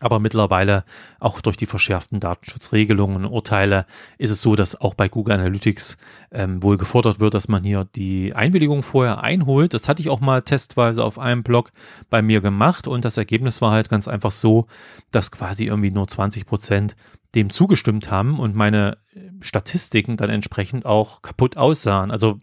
[0.01, 0.85] Aber mittlerweile,
[1.21, 3.87] auch durch die verschärften Datenschutzregelungen und Urteile,
[4.19, 5.97] ist es so, dass auch bei Google Analytics
[6.33, 9.73] ähm, wohl gefordert wird, dass man hier die Einwilligung vorher einholt.
[9.73, 11.73] Das hatte ich auch mal testweise auf einem Blog
[12.11, 14.67] bei mir gemacht und das Ergebnis war halt ganz einfach so,
[15.13, 16.95] dass quasi irgendwie nur 20 Prozent
[17.35, 18.99] dem zugestimmt haben und meine
[19.41, 22.11] Statistiken dann entsprechend auch kaputt aussahen.
[22.11, 22.41] Also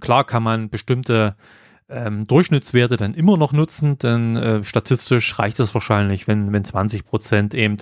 [0.00, 1.36] klar kann man bestimmte
[1.90, 7.04] ähm, Durchschnittswerte dann immer noch nutzen, denn äh, statistisch reicht es wahrscheinlich, wenn, wenn 20
[7.04, 7.78] Prozent eben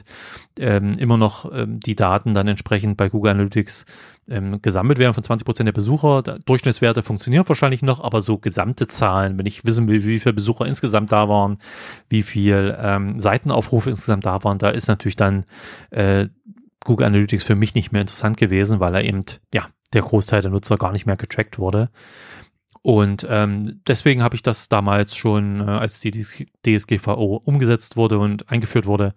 [0.59, 3.85] ähm, immer noch ähm, die Daten dann entsprechend bei Google Analytics
[4.29, 6.23] ähm, gesammelt werden von 20 Prozent der Besucher.
[6.23, 10.35] Da, Durchschnittswerte funktionieren wahrscheinlich noch, aber so gesamte Zahlen, wenn ich wissen will, wie viele
[10.35, 11.59] Besucher insgesamt da waren,
[12.09, 15.45] wie viel ähm, Seitenaufrufe insgesamt da waren, da ist natürlich dann
[15.91, 16.29] äh,
[16.85, 20.51] Google Analytics für mich nicht mehr interessant gewesen, weil er eben, ja, der Großteil der
[20.51, 21.91] Nutzer gar nicht mehr getrackt wurde.
[22.87, 28.49] Und ähm, deswegen habe ich das damals schon, äh, als die DSGVO umgesetzt wurde und
[28.49, 29.13] eingeführt wurde,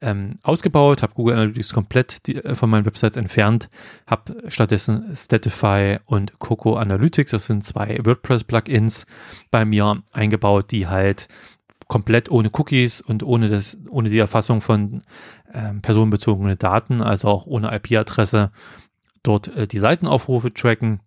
[0.00, 3.70] ähm, ausgebaut, habe Google Analytics komplett die, äh, von meinen Websites entfernt,
[4.06, 9.04] habe stattdessen Statify und Coco Analytics, das sind zwei WordPress-Plugins
[9.50, 11.26] bei mir eingebaut, die halt
[11.88, 15.02] komplett ohne Cookies und ohne das, ohne die Erfassung von
[15.52, 18.52] ähm, personenbezogenen Daten, also auch ohne IP-Adresse,
[19.24, 21.00] dort äh, die Seitenaufrufe tracken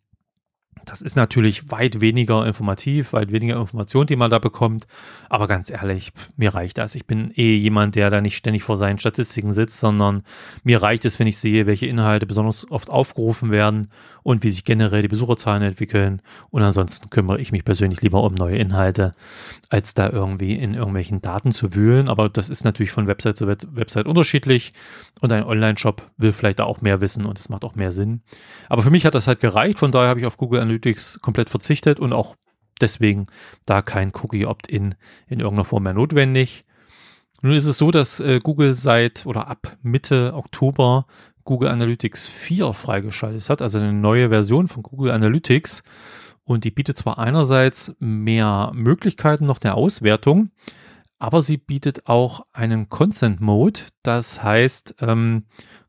[0.86, 4.88] Das ist natürlich weit weniger informativ, weit weniger Information, die man da bekommt.
[5.29, 6.95] Aber ganz ehrlich, mir reicht das.
[6.95, 10.23] Ich bin eh jemand, der da nicht ständig vor seinen Statistiken sitzt, sondern
[10.63, 13.89] mir reicht es, wenn ich sehe, welche Inhalte besonders oft aufgerufen werden
[14.23, 16.21] und wie sich generell die Besucherzahlen entwickeln.
[16.49, 19.13] Und ansonsten kümmere ich mich persönlich lieber um neue Inhalte,
[19.69, 22.07] als da irgendwie in irgendwelchen Daten zu wühlen.
[22.07, 24.73] Aber das ist natürlich von Website zu Website unterschiedlich.
[25.21, 28.21] Und ein Online-Shop will vielleicht da auch mehr wissen und es macht auch mehr Sinn.
[28.69, 29.79] Aber für mich hat das halt gereicht.
[29.79, 32.36] Von daher habe ich auf Google Analytics komplett verzichtet und auch
[32.80, 33.28] deswegen
[33.65, 34.95] da kein Cookie-Opt-in
[35.28, 36.65] in irgendeiner Form mehr notwendig.
[37.41, 41.08] Nun ist es so, dass äh, Google seit oder ab Mitte Oktober
[41.43, 45.84] Google Analytics 4 freigeschaltet hat, also eine neue Version von Google Analytics.
[46.43, 50.52] Und die bietet zwar einerseits mehr Möglichkeiten noch der Auswertung,
[51.17, 53.82] aber sie bietet auch einen Consent Mode.
[54.04, 55.45] Das heißt, ähm,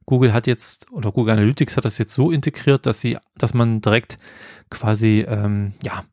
[0.06, 3.80] Google hat jetzt oder Google Analytics hat das jetzt so integriert, dass sie, dass man
[3.80, 4.18] direkt
[4.70, 6.04] quasi ähm, ja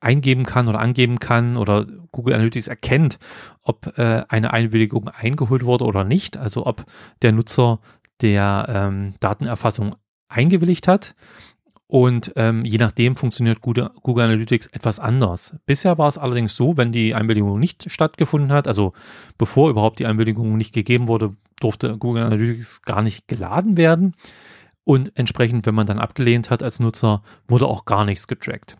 [0.00, 3.18] eingeben kann oder angeben kann oder Google Analytics erkennt,
[3.62, 6.36] ob äh, eine Einwilligung eingeholt wurde oder nicht.
[6.36, 6.84] Also ob
[7.22, 7.80] der Nutzer
[8.20, 9.96] der ähm, Datenerfassung
[10.28, 11.14] eingewilligt hat.
[11.86, 15.56] Und ähm, je nachdem funktioniert Google, Google Analytics etwas anders.
[15.66, 18.92] Bisher war es allerdings so, wenn die Einwilligung nicht stattgefunden hat, also
[19.38, 24.14] bevor überhaupt die Einwilligung nicht gegeben wurde, durfte Google Analytics gar nicht geladen werden.
[24.84, 28.76] Und entsprechend, wenn man dann abgelehnt hat als Nutzer, wurde auch gar nichts getrackt.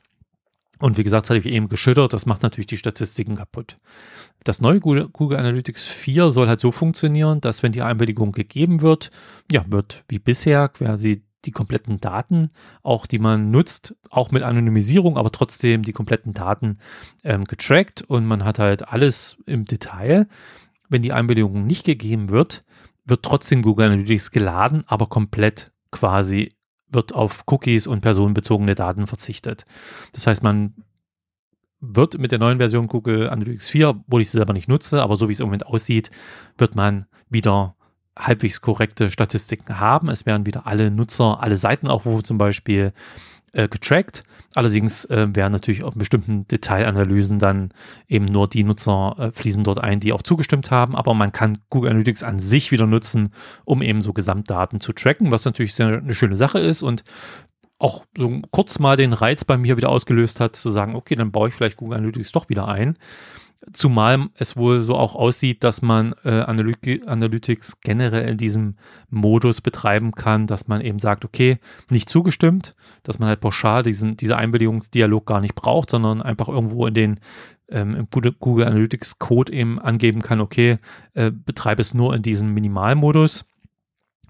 [0.80, 3.78] Und wie gesagt, das hatte ich eben geschüttert, das macht natürlich die Statistiken kaputt.
[4.44, 9.10] Das neue Google Analytics 4 soll halt so funktionieren, dass wenn die Einwilligung gegeben wird,
[9.52, 12.50] ja, wird wie bisher quasi die kompletten Daten,
[12.82, 16.78] auch die man nutzt, auch mit Anonymisierung, aber trotzdem die kompletten Daten
[17.24, 20.28] ähm, getrackt und man hat halt alles im Detail.
[20.88, 22.64] Wenn die Einwilligung nicht gegeben wird,
[23.10, 26.54] wird trotzdem Google Analytics geladen, aber komplett quasi
[26.88, 29.64] wird auf Cookies und personenbezogene Daten verzichtet.
[30.12, 30.74] Das heißt, man
[31.80, 35.16] wird mit der neuen Version Google Analytics 4, obwohl ich sie selber nicht nutze, aber
[35.16, 36.10] so wie es im Moment aussieht,
[36.58, 37.74] wird man wieder
[38.18, 40.08] halbwegs korrekte Statistiken haben.
[40.08, 42.92] Es werden wieder alle Nutzer, alle Seitenaufrufe zum Beispiel
[43.52, 44.24] äh, getrackt.
[44.54, 47.70] Allerdings äh, werden natürlich auf bestimmten Detailanalysen dann
[48.08, 50.96] eben nur die Nutzer äh, fließen dort ein, die auch zugestimmt haben.
[50.96, 53.30] Aber man kann Google Analytics an sich wieder nutzen,
[53.64, 57.04] um eben so Gesamtdaten zu tracken, was natürlich sehr eine schöne Sache ist und
[57.78, 61.32] auch so kurz mal den Reiz bei mir wieder ausgelöst hat, zu sagen, okay, dann
[61.32, 62.96] baue ich vielleicht Google Analytics doch wieder ein.
[63.72, 68.76] Zumal es wohl so auch aussieht, dass man äh, Analy Analytics generell in diesem
[69.10, 71.58] Modus betreiben kann, dass man eben sagt, okay,
[71.90, 76.86] nicht zugestimmt, dass man halt pauschal diesen, diese Einwilligungsdialog gar nicht braucht, sondern einfach irgendwo
[76.86, 77.20] in den
[77.68, 78.08] ähm, im
[78.40, 80.78] Google Analytics Code eben angeben kann, okay,
[81.14, 83.44] äh, betreibe es nur in diesem Minimalmodus.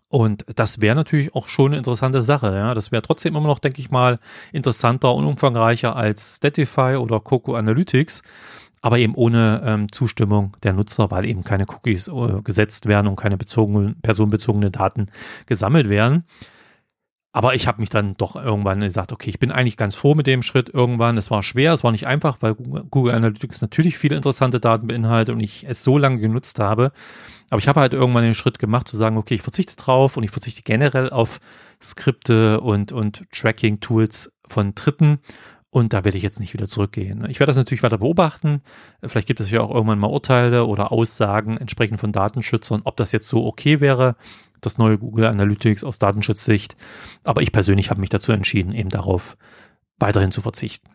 [0.08, 2.52] Und das wäre natürlich auch schon eine interessante Sache.
[2.52, 4.18] Ja, das wäre trotzdem immer noch, denke ich mal,
[4.52, 8.22] interessanter und umfangreicher als Statify oder Coco Analytics
[8.80, 13.16] aber eben ohne ähm, Zustimmung der Nutzer, weil eben keine Cookies äh, gesetzt werden und
[13.16, 15.06] keine bezogenen, personenbezogene Daten
[15.46, 16.24] gesammelt werden.
[17.32, 20.26] Aber ich habe mich dann doch irgendwann gesagt, okay, ich bin eigentlich ganz froh mit
[20.26, 21.16] dem Schritt irgendwann.
[21.16, 25.32] Es war schwer, es war nicht einfach, weil Google Analytics natürlich viele interessante Daten beinhaltet
[25.32, 26.90] und ich es so lange genutzt habe.
[27.48, 30.24] Aber ich habe halt irgendwann den Schritt gemacht zu sagen, okay, ich verzichte drauf und
[30.24, 31.38] ich verzichte generell auf
[31.80, 35.20] Skripte und, und Tracking-Tools von Dritten
[35.70, 37.24] und da werde ich jetzt nicht wieder zurückgehen.
[37.30, 38.62] Ich werde das natürlich weiter beobachten.
[39.04, 43.12] Vielleicht gibt es ja auch irgendwann mal Urteile oder Aussagen entsprechend von Datenschützern, ob das
[43.12, 44.16] jetzt so okay wäre,
[44.60, 46.76] das neue Google Analytics aus Datenschutzsicht.
[47.22, 49.36] Aber ich persönlich habe mich dazu entschieden, eben darauf
[49.98, 50.88] weiterhin zu verzichten.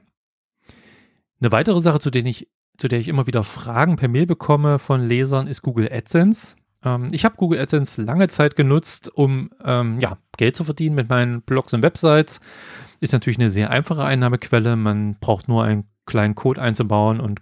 [1.39, 4.79] Eine weitere Sache, zu der ich, zu der ich immer wieder Fragen per Mail bekomme
[4.79, 6.55] von Lesern, ist Google AdSense.
[6.83, 11.09] Ähm, ich habe Google AdSense lange Zeit genutzt, um ähm, ja, Geld zu verdienen mit
[11.09, 12.41] meinen Blogs und Websites.
[12.99, 14.75] Ist natürlich eine sehr einfache Einnahmequelle.
[14.75, 17.41] Man braucht nur einen kleinen Code einzubauen und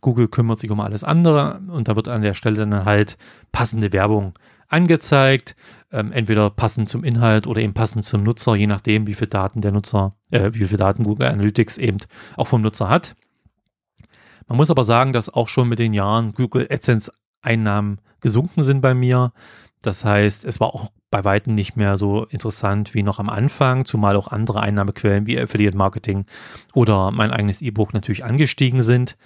[0.00, 3.18] Google kümmert sich um alles andere und da wird an der Stelle dann halt
[3.52, 4.34] passende Werbung
[4.68, 5.56] angezeigt,
[5.92, 9.60] ähm, entweder passend zum Inhalt oder eben passend zum Nutzer, je nachdem, wie viel Daten
[9.60, 11.98] der Nutzer, äh, wie viel Daten Google Analytics eben
[12.36, 13.14] auch vom Nutzer hat.
[14.46, 18.80] Man muss aber sagen, dass auch schon mit den Jahren Google AdSense Einnahmen gesunken sind
[18.80, 19.32] bei mir.
[19.82, 23.84] Das heißt, es war auch bei Weitem nicht mehr so interessant wie noch am Anfang,
[23.84, 26.26] zumal auch andere Einnahmequellen wie Affiliate Marketing
[26.72, 29.16] oder mein eigenes E-Book natürlich angestiegen sind.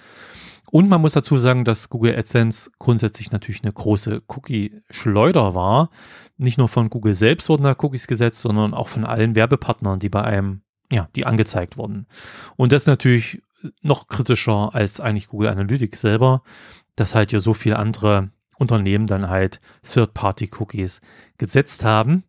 [0.69, 5.89] Und man muss dazu sagen, dass Google AdSense grundsätzlich natürlich eine große Cookie-Schleuder war.
[6.37, 10.09] Nicht nur von Google selbst wurden da Cookies gesetzt, sondern auch von allen Werbepartnern, die
[10.09, 12.05] bei einem, ja, die angezeigt wurden.
[12.55, 13.41] Und das ist natürlich
[13.81, 16.43] noch kritischer als eigentlich Google Analytics selber,
[16.95, 21.01] dass halt ja so viele andere Unternehmen dann halt Third-Party-Cookies
[21.37, 22.23] gesetzt haben.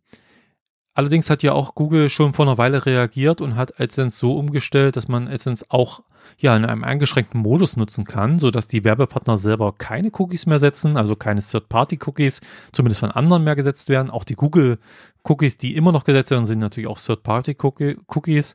[0.95, 4.97] Allerdings hat ja auch Google schon vor einer Weile reagiert und hat AdSense so umgestellt,
[4.97, 6.03] dass man AdSense auch
[6.39, 10.61] ja in einem eingeschränkten Modus nutzen kann, so dass die Werbepartner selber keine Cookies mehr
[10.61, 12.41] setzen, also keine Third-Party-Cookies,
[12.73, 14.11] zumindest von anderen mehr gesetzt werden.
[14.11, 18.55] Auch die Google-Cookies, die immer noch gesetzt werden, sind natürlich auch Third-Party-Cookies.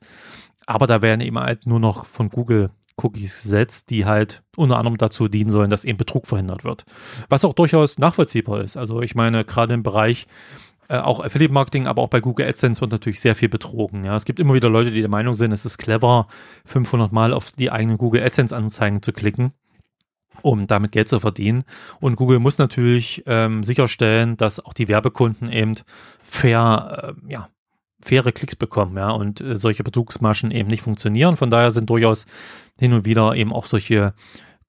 [0.66, 4.96] Aber da werden eben halt nur noch von Google Cookies gesetzt, die halt unter anderem
[4.96, 6.84] dazu dienen sollen, dass eben Betrug verhindert wird.
[7.28, 8.76] Was auch durchaus nachvollziehbar ist.
[8.76, 10.26] Also ich meine, gerade im Bereich
[10.88, 14.04] äh, auch Affiliate Marketing, aber auch bei Google AdSense wird natürlich sehr viel betrogen.
[14.04, 16.28] Ja, es gibt immer wieder Leute, die der Meinung sind, es ist clever,
[16.64, 19.52] 500 Mal auf die eigenen Google AdSense Anzeigen zu klicken,
[20.42, 21.64] um damit Geld zu verdienen.
[22.00, 25.74] Und Google muss natürlich ähm, sicherstellen, dass auch die Werbekunden eben
[26.22, 27.48] fair, äh, ja,
[28.00, 31.36] faire Klicks bekommen, ja, und äh, solche Betrugsmaschen eben nicht funktionieren.
[31.36, 32.26] Von daher sind durchaus
[32.78, 34.14] hin und wieder eben auch solche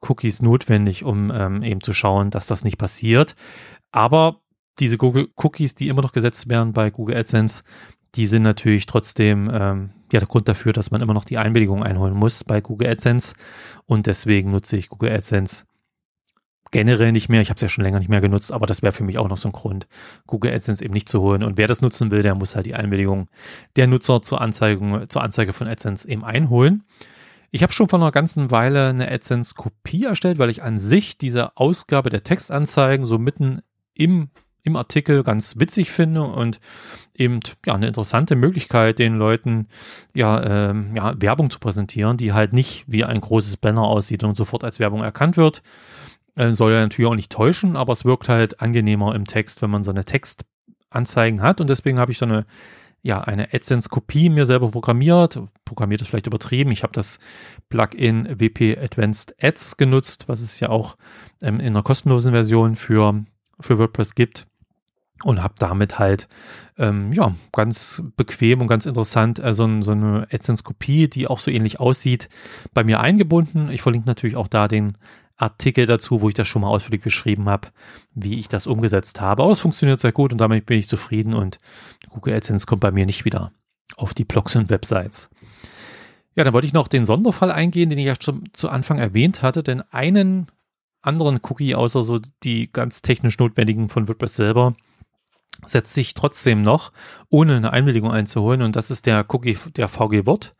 [0.01, 3.35] Cookies notwendig, um ähm, eben zu schauen, dass das nicht passiert.
[3.91, 4.41] Aber
[4.79, 7.63] diese Google Cookies, die immer noch gesetzt werden bei Google AdSense,
[8.15, 11.83] die sind natürlich trotzdem ähm, ja der Grund dafür, dass man immer noch die Einwilligung
[11.83, 13.35] einholen muss bei Google AdSense
[13.85, 15.65] und deswegen nutze ich Google AdSense
[16.71, 17.41] generell nicht mehr.
[17.41, 19.29] Ich habe es ja schon länger nicht mehr genutzt, aber das wäre für mich auch
[19.29, 19.87] noch so ein Grund,
[20.25, 21.43] Google AdSense eben nicht zu holen.
[21.43, 23.29] Und wer das nutzen will, der muss halt die Einwilligung
[23.75, 26.83] der Nutzer zur Anzeige, zur Anzeige von AdSense eben einholen.
[27.51, 31.55] Ich habe schon vor einer ganzen Weile eine AdSense-Kopie erstellt, weil ich an sich diese
[31.57, 33.61] Ausgabe der Textanzeigen so mitten
[33.93, 34.29] im
[34.67, 36.59] im Artikel ganz witzig finde und
[37.15, 39.67] eben ja eine interessante Möglichkeit, den Leuten
[40.13, 44.37] ja, ähm, ja Werbung zu präsentieren, die halt nicht wie ein großes Banner aussieht und
[44.37, 45.63] sofort als Werbung erkannt wird.
[46.35, 49.71] Äh, soll ja natürlich auch nicht täuschen, aber es wirkt halt angenehmer im Text, wenn
[49.71, 52.45] man so eine Textanzeigen hat und deswegen habe ich so eine
[53.07, 55.39] ja, eine AdSense-Kopie mir selber programmiert.
[55.63, 56.71] Programmiert ist vielleicht übertrieben.
[56.71, 57.19] Ich habe das
[57.69, 60.97] Plugin WP Advanced Ads genutzt, was es ja auch
[61.41, 63.23] ähm, in einer kostenlosen Version für,
[63.61, 64.45] für WordPress gibt
[65.23, 66.27] und habe damit halt
[66.77, 71.49] ähm, ja ganz bequem und ganz interessant äh, so, so eine AdSense-Kopie, die auch so
[71.49, 72.27] ähnlich aussieht,
[72.73, 73.69] bei mir eingebunden.
[73.69, 74.97] Ich verlinke natürlich auch da den
[75.37, 77.69] Artikel dazu, wo ich das schon mal ausführlich beschrieben habe,
[78.13, 79.43] wie ich das umgesetzt habe.
[79.43, 81.59] Aber es funktioniert sehr gut und damit bin ich zufrieden und
[82.09, 83.51] Google AdSense kommt bei mir nicht wieder
[83.95, 85.29] auf die Blogs und Websites.
[86.35, 89.41] Ja, dann wollte ich noch den Sonderfall eingehen, den ich ja schon zu Anfang erwähnt
[89.41, 90.47] hatte, denn einen
[91.01, 94.75] anderen Cookie außer so die ganz technisch notwendigen von WordPress selber
[95.65, 96.91] setzt sich trotzdem noch,
[97.29, 98.61] ohne eine Einwilligung einzuholen.
[98.61, 100.55] Und das ist der Cookie der VG Wort.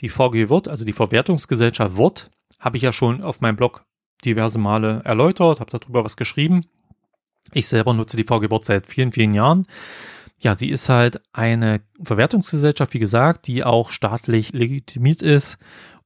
[0.00, 3.86] Die VG Wort, also die Verwertungsgesellschaft Wort, habe ich ja schon auf meinem Blog
[4.24, 6.64] diverse Male erläutert, habe darüber was geschrieben.
[7.52, 9.66] Ich selber nutze die VG Wort seit vielen, vielen Jahren.
[10.38, 15.58] Ja, sie ist halt eine Verwertungsgesellschaft, wie gesagt, die auch staatlich legitimiert ist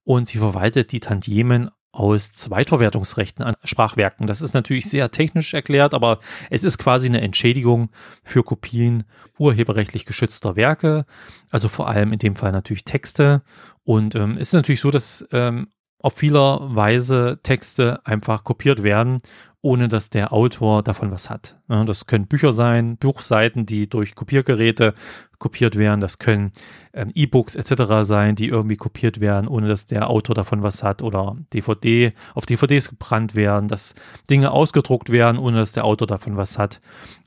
[0.04, 4.28] und sie verwaltet die Tantiemen aus Zweitverwertungsrechten an Sprachwerken.
[4.28, 7.90] Das ist natürlich sehr technisch erklärt, aber es ist quasi eine Entschädigung
[8.22, 9.04] für Kopien
[9.38, 11.04] urheberrechtlich geschützter Werke,
[11.50, 13.42] also vor allem in dem Fall natürlich Texte.
[13.82, 15.68] Und ähm, es ist natürlich so, dass ähm,
[16.00, 19.20] auf vieler Weise Texte einfach kopiert werden
[19.62, 21.58] ohne dass der Autor davon was hat.
[21.68, 24.94] das können Bücher sein, Buchseiten, die durch Kopiergeräte
[25.38, 26.00] kopiert werden.
[26.00, 26.52] Das können
[26.94, 28.06] ähm, E-Books etc.
[28.08, 31.02] sein, die irgendwie kopiert werden, ohne dass der Autor davon was hat.
[31.02, 33.94] Oder DVD, auf DVDs gebrannt werden, dass
[34.30, 36.80] Dinge ausgedruckt werden, ohne dass der Autor davon was hat.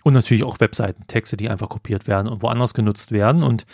[0.04, 3.44] Und natürlich auch Webseiten, Texte, die einfach kopiert werden und woanders genutzt werden.
[3.44, 3.68] Und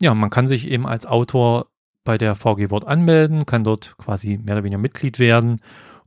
[0.00, 1.66] ja, man kann sich eben als Autor
[2.06, 5.60] bei der VG Wort anmelden, kann dort quasi mehr oder weniger Mitglied werden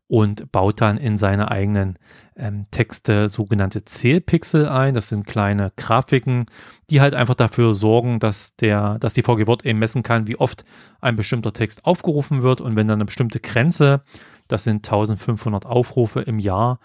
[0.07, 1.99] und baut dann in seine eigenen
[2.35, 4.95] ähm, Texte sogenannte Zählpixel ein.
[4.95, 6.47] Das sind kleine Grafiken,
[6.89, 10.37] die halt einfach dafür sorgen, dass der, dass die VG Wort eben messen kann, wie
[10.37, 10.65] oft
[10.99, 14.01] ein bestimmter Text aufgerufen wird und wenn dann eine bestimmte Grenze,
[14.47, 16.79] das sind 1500 Aufrufe im Jahr,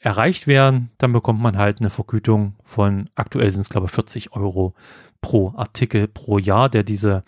[0.00, 4.34] erreicht werden, dann bekommt man halt eine Vergütung von, aktuell sind es glaube ich 40
[4.34, 4.74] Euro
[5.20, 7.24] pro Artikel pro Jahr, der diese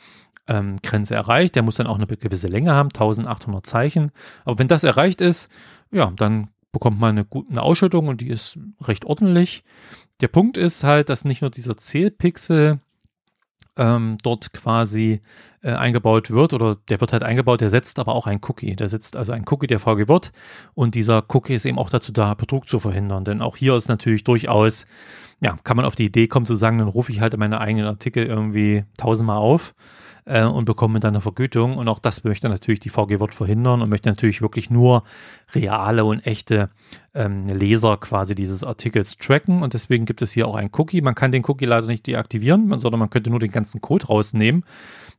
[0.50, 1.54] ähm, Grenze erreicht.
[1.54, 4.10] Der muss dann auch eine gewisse Länge haben, 1800 Zeichen.
[4.44, 5.48] Aber wenn das erreicht ist,
[5.92, 9.64] ja, dann bekommt man eine, gute, Ausschüttung und die ist recht ordentlich.
[10.20, 12.80] Der Punkt ist halt, dass nicht nur dieser Zählpixel
[13.76, 15.22] ähm, dort quasi
[15.62, 18.74] äh, eingebaut wird oder der wird halt eingebaut, der setzt aber auch ein Cookie.
[18.74, 20.32] Der setzt also ein Cookie, der VG wird
[20.74, 23.24] und dieser Cookie ist eben auch dazu da, Betrug zu verhindern.
[23.24, 24.86] Denn auch hier ist natürlich durchaus,
[25.40, 27.86] ja, kann man auf die Idee kommen zu sagen, dann rufe ich halt meine eigenen
[27.86, 29.74] Artikel irgendwie tausendmal auf
[30.30, 31.76] äh, und bekommen dann eine Vergütung.
[31.76, 35.02] Und auch das möchte natürlich die VG Wort verhindern und möchte natürlich wirklich nur
[35.54, 36.70] reale und echte
[37.14, 39.62] ähm, Leser quasi dieses Artikels tracken.
[39.62, 41.00] Und deswegen gibt es hier auch ein Cookie.
[41.00, 44.64] Man kann den Cookie leider nicht deaktivieren, sondern man könnte nur den ganzen Code rausnehmen.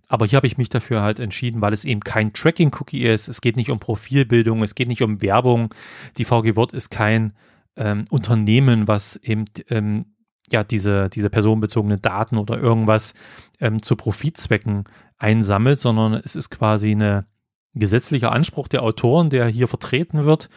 [0.08, 3.28] Aber hier habe ich mich dafür halt entschieden, weil es eben kein Tracking-Cookie ist.
[3.28, 5.74] Es geht nicht um Profilbildung, es geht nicht um Werbung.
[6.18, 7.34] Die VG Wort ist kein
[7.78, 10.06] ähm, Unternehmen, was eben ähm,
[10.52, 13.14] ja diese, diese personenbezogenen Daten oder irgendwas
[13.60, 14.86] ähm, zu Profitzwecken
[15.18, 17.26] einsammelt, sondern es ist quasi eine
[17.74, 20.50] gesetzlicher Anspruch der Autoren, der hier vertreten wird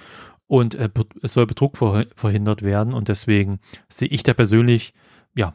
[0.46, 0.88] und äh,
[1.22, 4.94] es soll Betrug verhindert werden und deswegen sehe ich da persönlich
[5.34, 5.54] ja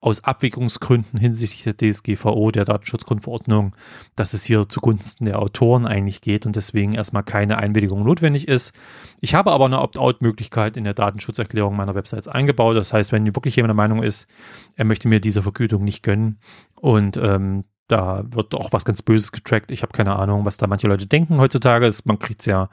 [0.00, 3.76] aus Abwägungsgründen hinsichtlich der DSGVO, der Datenschutzgrundverordnung,
[4.16, 8.72] dass es hier zugunsten der Autoren eigentlich geht und deswegen erstmal keine Einwilligung notwendig ist.
[9.20, 12.76] Ich habe aber eine Opt-out-Möglichkeit in der Datenschutzerklärung meiner Websites eingebaut.
[12.76, 14.26] Das heißt, wenn wirklich jemand der Meinung ist,
[14.76, 16.38] er möchte mir diese Vergütung nicht gönnen
[16.80, 19.70] und ähm, da wird auch was ganz Böses getrackt.
[19.70, 21.90] Ich habe keine Ahnung, was da manche Leute denken heutzutage.
[22.04, 22.68] Man kriegt es ja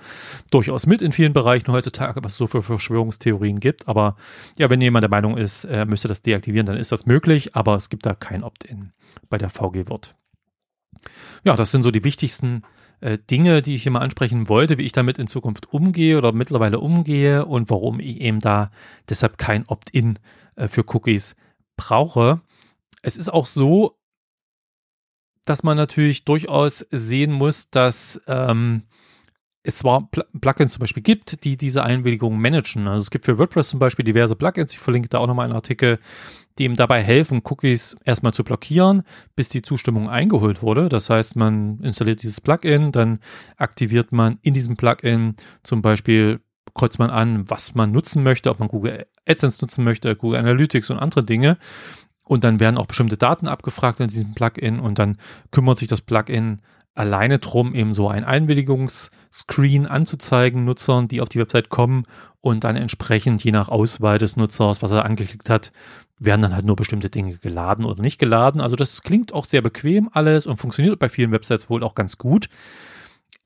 [0.52, 3.88] durchaus mit in vielen Bereichen heutzutage, was es so für Verschwörungstheorien gibt.
[3.88, 4.16] Aber
[4.58, 7.76] ja, wenn jemand der Meinung ist, er müsste das deaktivieren, dann ist das möglich, aber
[7.76, 8.92] es gibt da kein Opt-in
[9.30, 10.14] bei der VG-Wirt.
[11.44, 12.64] Ja, das sind so die wichtigsten
[13.00, 16.32] äh, Dinge, die ich hier mal ansprechen wollte, wie ich damit in Zukunft umgehe oder
[16.32, 18.72] mittlerweile umgehe und warum ich eben da
[19.10, 20.20] deshalb kein Opt-in
[20.56, 21.36] äh, für Cookies
[21.76, 22.42] brauche.
[23.02, 23.97] Es ist auch so,
[25.48, 28.84] dass man natürlich durchaus sehen muss, dass ähm,
[29.64, 32.88] es zwar Pl Plugins zum Beispiel gibt, die diese Einwilligung managen.
[32.88, 35.56] Also es gibt für WordPress zum Beispiel diverse Plugins, ich verlinke da auch nochmal einen
[35.56, 36.00] Artikel,
[36.58, 39.04] die ihm dabei helfen, Cookies erstmal zu blockieren,
[39.36, 40.90] bis die Zustimmung eingeholt wurde.
[40.90, 43.20] Das heißt, man installiert dieses Plugin, dann
[43.56, 46.40] aktiviert man in diesem Plugin zum Beispiel
[46.74, 50.90] kreuzt man an, was man nutzen möchte, ob man Google AdSense nutzen möchte, Google Analytics
[50.90, 51.58] und andere Dinge
[52.28, 55.18] und dann werden auch bestimmte Daten abgefragt in diesem Plugin und dann
[55.52, 56.62] kümmert sich das Plugin
[56.94, 62.06] alleine drum, eben so ein Einwilligungsscreen anzuzeigen Nutzern, die auf die Website kommen
[62.42, 65.72] und dann entsprechend je nach Auswahl des Nutzers, was er angeklickt hat,
[66.20, 68.60] werden dann halt nur bestimmte Dinge geladen oder nicht geladen.
[68.60, 72.18] Also das klingt auch sehr bequem alles und funktioniert bei vielen Websites wohl auch ganz
[72.18, 72.50] gut.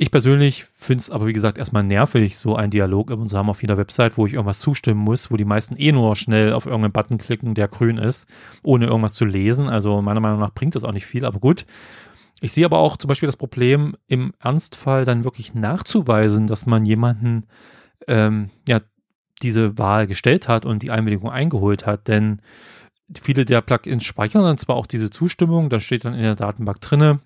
[0.02, 3.52] Ich persönlich finde es aber, wie gesagt, erstmal nervig, so ein Dialog immer zu haben
[3.52, 6.66] auf jeder Website, wo ich irgendwas zustimmen muss, wo die meisten eh nur schnell auf
[6.66, 8.28] irgendeinen Button klicken, der grün ist,
[8.64, 9.70] ohne irgendwas zu lesen.
[9.70, 11.68] Also meiner Meinung nach bringt das auch nicht viel, aber gut.
[12.40, 16.84] Ich sehe aber auch zum Beispiel das Problem, im Ernstfall dann wirklich nachzuweisen, dass man
[16.84, 17.46] jemanden
[18.08, 18.82] ähm, ja
[19.44, 22.42] diese Wahl gestellt hat und die Einwilligung eingeholt hat, denn
[23.22, 26.82] viele der Plugins speichern dann zwar auch diese Zustimmung, da steht dann in der Datenbank
[26.82, 27.20] drinne,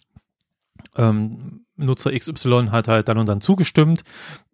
[0.98, 4.04] ähm, Nutzer XY hat halt dann und dann zugestimmt,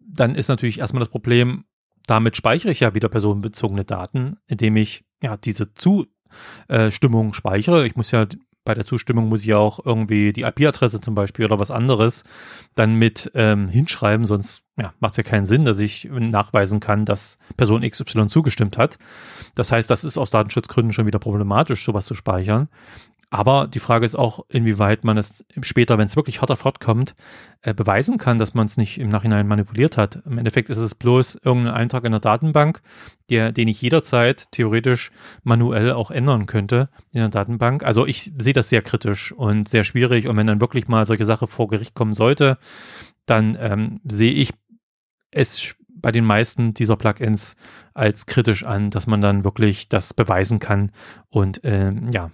[0.00, 1.64] dann ist natürlich erstmal das Problem,
[2.06, 7.86] damit speichere ich ja wieder personenbezogene Daten, indem ich ja diese Zustimmung speichere.
[7.86, 8.26] Ich muss ja
[8.64, 12.22] bei der Zustimmung muss ich ja auch irgendwie die IP-Adresse zum Beispiel oder was anderes
[12.74, 17.04] dann mit ähm, hinschreiben, sonst ja, macht es ja keinen Sinn, dass ich nachweisen kann,
[17.04, 18.98] dass Person XY zugestimmt hat.
[19.54, 22.68] Das heißt, das ist aus Datenschutzgründen schon wieder problematisch, sowas zu speichern.
[23.32, 26.80] Aber die Frage ist auch, inwieweit man es später, wenn es wirklich hart auf hart
[26.80, 27.14] kommt,
[27.62, 30.20] äh, beweisen kann, dass man es nicht im Nachhinein manipuliert hat.
[30.26, 32.82] Im Endeffekt ist es bloß irgendein Eintrag in der Datenbank,
[33.30, 35.12] der, den ich jederzeit theoretisch
[35.44, 37.84] manuell auch ändern könnte in der Datenbank.
[37.84, 40.28] Also ich sehe das sehr kritisch und sehr schwierig.
[40.28, 42.58] Und wenn dann wirklich mal solche Sache vor Gericht kommen sollte,
[43.24, 44.52] dann ähm, sehe ich
[45.30, 47.56] es bei den meisten dieser Plugins
[47.94, 50.90] als kritisch an, dass man dann wirklich das beweisen kann
[51.30, 52.30] und ähm, ja,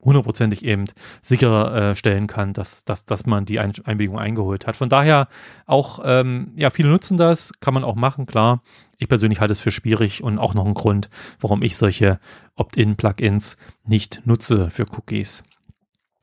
[0.00, 0.84] hundertprozentig eben
[1.22, 4.76] sicherstellen äh, kann, dass, dass, dass man die Einwilligung eingeholt hat.
[4.76, 5.28] Von daher
[5.66, 8.62] auch, ähm, ja, viele nutzen das, kann man auch machen, klar.
[8.98, 12.18] Ich persönlich halte es für schwierig und auch noch ein Grund, warum ich solche
[12.54, 15.42] Opt-in-Plugins nicht nutze für Cookies.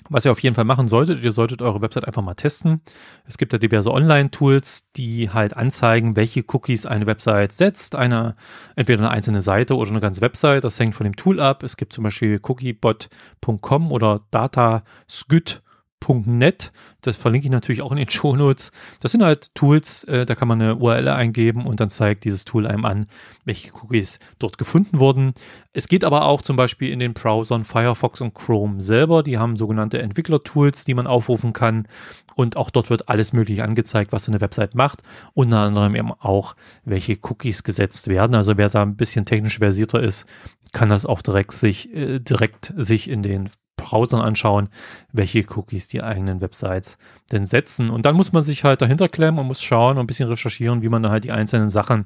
[0.09, 2.81] Was ihr auf jeden Fall machen solltet, ihr solltet eure Website einfach mal testen.
[3.25, 7.95] Es gibt ja diverse Online-Tools, die halt anzeigen, welche Cookies eine Website setzt.
[7.95, 8.35] Eine,
[8.75, 10.63] entweder eine einzelne Seite oder eine ganze Website.
[10.63, 11.63] Das hängt von dem Tool ab.
[11.63, 15.62] Es gibt zum Beispiel cookiebot.com oder dataskyt.com
[16.05, 16.71] .net.
[17.01, 18.71] Das verlinke ich natürlich auch in den Shownotes.
[18.99, 22.45] Das sind halt Tools, äh, da kann man eine URL eingeben und dann zeigt dieses
[22.45, 23.07] Tool einem an,
[23.45, 25.33] welche Cookies dort gefunden wurden.
[25.73, 29.23] Es geht aber auch zum Beispiel in den Browsern Firefox und Chrome selber.
[29.23, 31.87] Die haben sogenannte Entwickler-Tools, die man aufrufen kann.
[32.35, 35.03] Und auch dort wird alles Mögliche angezeigt, was so eine Website macht.
[35.33, 38.35] Unter anderem eben auch, welche Cookies gesetzt werden.
[38.35, 40.25] Also wer da ein bisschen technisch versierter ist,
[40.71, 44.69] kann das auch direkt sich, äh, direkt sich in den Browsern anschauen,
[45.11, 46.97] welche Cookies die eigenen Websites
[47.31, 47.89] denn setzen.
[47.89, 50.81] Und dann muss man sich halt dahinter klemmen und muss schauen und ein bisschen recherchieren,
[50.81, 52.05] wie man halt die einzelnen Sachen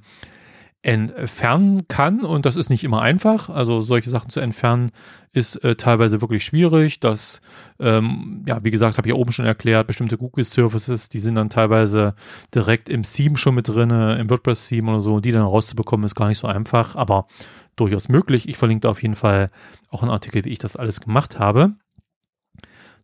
[0.82, 2.22] entfernen kann.
[2.22, 3.50] Und das ist nicht immer einfach.
[3.50, 4.92] Also solche Sachen zu entfernen
[5.34, 7.00] ist äh, teilweise wirklich schwierig.
[7.00, 7.42] Das,
[7.80, 11.36] ähm, ja, wie gesagt, habe ich ja oben schon erklärt, bestimmte Google Services, die sind
[11.36, 12.16] dann teilweise
[12.54, 15.20] direkt im Theme schon mit drin, im WordPress-Theme oder so.
[15.20, 16.96] Die dann rauszubekommen, ist gar nicht so einfach.
[16.96, 17.28] Aber
[17.78, 18.50] durchaus möglich.
[18.50, 19.50] Ich verlinke da auf jeden Fall
[19.90, 21.76] auch einen Artikel, wie ich das alles gemacht habe.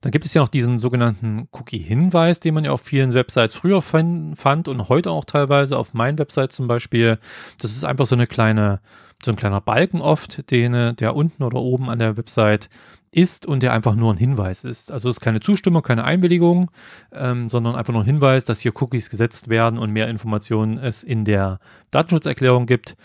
[0.03, 3.82] Dann gibt es ja noch diesen sogenannten Cookie-Hinweis, den man ja auf vielen Websites früher
[3.82, 7.19] fand und heute auch teilweise auf meinen Websites zum Beispiel.
[7.59, 8.82] Das ist einfach so eine kleine,
[9.24, 12.69] so ein kleiner Balken oft, den, der unten oder oben an der Website
[13.11, 14.91] ist und der einfach nur ein Hinweis ist.
[14.91, 16.69] Also es ist keine Zustimmung, keine Einwilligung,
[17.13, 21.03] ähm, sondern einfach nur ein Hinweis, dass hier Cookies gesetzt werden und mehr Informationen es
[21.03, 21.59] in der
[21.91, 22.97] Datenschutzerklärung gibt.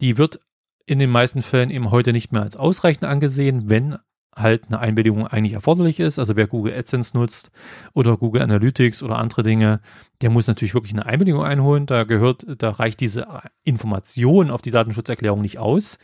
[0.00, 0.38] Die wird
[0.86, 3.98] in den meisten Fällen eben heute nicht mehr als ausreichend angesehen, wenn
[4.34, 6.18] halt eine Einwilligung eigentlich erforderlich ist.
[6.18, 7.50] Also wer Google AdSense nutzt
[7.94, 9.80] oder Google Analytics oder andere Dinge,
[10.20, 11.86] der muss natürlich wirklich eine Einwilligung einholen.
[11.86, 13.26] Da gehört, da reicht diese
[13.64, 15.98] Information auf die Datenschutzerklärung nicht aus.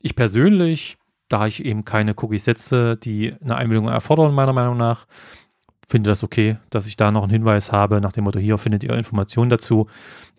[0.00, 5.06] Ich persönlich da ich eben keine Cookies setze, die eine Einwilligung erfordern, meiner Meinung nach,
[5.86, 8.82] finde das okay, dass ich da noch einen Hinweis habe, nach dem Motto, hier findet
[8.84, 9.88] ihr Informationen dazu,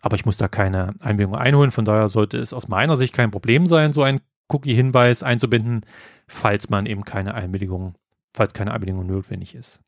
[0.01, 3.31] aber ich muss da keine Einwilligung einholen, von daher sollte es aus meiner Sicht kein
[3.31, 4.19] Problem sein, so einen
[4.49, 5.81] Cookie-Hinweis einzubinden,
[6.27, 7.95] falls man eben keine Einwilligung,
[8.33, 9.79] falls keine Einwilligung notwendig ist.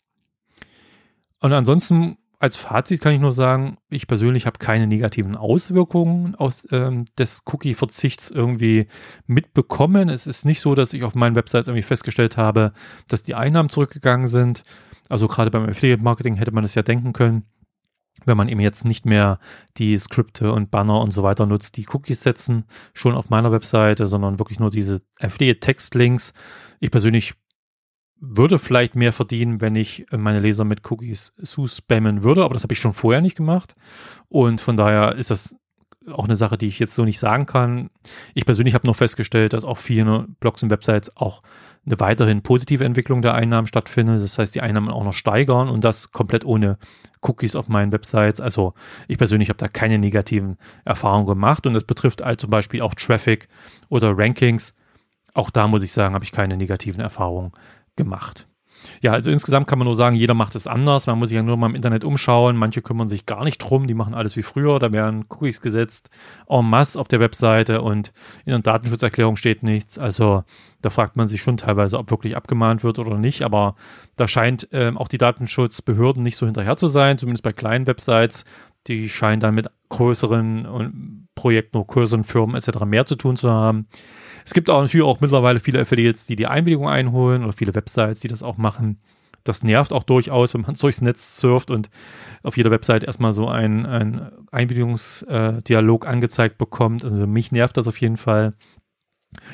[1.41, 6.65] Und ansonsten als Fazit kann ich nur sagen, ich persönlich habe keine negativen Auswirkungen aus
[6.71, 8.87] ähm, des Cookie-Verzichts irgendwie
[9.27, 10.07] mitbekommen.
[10.07, 12.71] Es ist nicht so, dass ich auf meinen Websites irgendwie festgestellt habe,
[13.09, 14.63] dass die Einnahmen zurückgegangen sind.
[15.09, 17.43] Also gerade beim Affiliate-Marketing hätte man es ja denken können,
[18.25, 19.39] wenn man eben jetzt nicht mehr
[19.77, 24.07] die Skripte und Banner und so weiter nutzt, die Cookies setzen, schon auf meiner Webseite,
[24.07, 26.33] sondern wirklich nur diese Affiliate-Text-Links.
[26.79, 27.33] Ich persönlich
[28.21, 32.73] würde vielleicht mehr verdienen, wenn ich meine Leser mit Cookies zu-spammen würde, aber das habe
[32.73, 33.75] ich schon vorher nicht gemacht.
[34.27, 35.55] Und von daher ist das
[36.07, 37.89] auch eine Sache, die ich jetzt so nicht sagen kann.
[38.33, 41.41] Ich persönlich habe nur festgestellt, dass auch viele Blogs und Websites auch
[41.85, 44.21] eine weiterhin positive Entwicklung der Einnahmen stattfindet.
[44.21, 46.77] Das heißt, die Einnahmen auch noch steigern und das komplett ohne
[47.21, 48.39] Cookies auf meinen Websites.
[48.39, 48.73] Also
[49.07, 52.95] ich persönlich habe da keine negativen Erfahrungen gemacht und das betrifft halt zum Beispiel auch
[52.95, 53.47] Traffic
[53.89, 54.73] oder Rankings.
[55.33, 57.51] Auch da muss ich sagen, habe ich keine negativen Erfahrungen
[57.95, 58.48] gemacht.
[59.01, 61.07] Ja, also insgesamt kann man nur sagen, jeder macht es anders.
[61.07, 62.55] Man muss sich ja nur mal im Internet umschauen.
[62.55, 64.79] Manche kümmern sich gar nicht drum, die machen alles wie früher.
[64.79, 66.09] Da werden Cookies gesetzt
[66.47, 68.11] en masse auf der Webseite und
[68.45, 69.97] in der Datenschutzerklärung steht nichts.
[69.97, 70.43] Also
[70.81, 73.43] da fragt man sich schon teilweise, ob wirklich abgemahnt wird oder nicht.
[73.43, 73.75] Aber
[74.15, 78.45] da scheint ähm, auch die Datenschutzbehörden nicht so hinterher zu sein, zumindest bei kleinen Websites.
[78.87, 82.83] Die scheinen dann mit größeren Projekten größeren Firmen etc.
[82.85, 83.87] mehr zu tun zu haben.
[84.43, 88.19] Es gibt auch natürlich auch mittlerweile viele Affiliates, die die Einwilligung einholen oder viele Websites,
[88.19, 88.99] die das auch machen.
[89.45, 91.89] Das nervt auch durchaus, wenn man durchs Netz surft und
[92.43, 97.05] auf jeder Website erstmal so ein, ein Einwilligungsdialog angezeigt bekommt.
[97.05, 98.53] Also mich nervt das auf jeden Fall.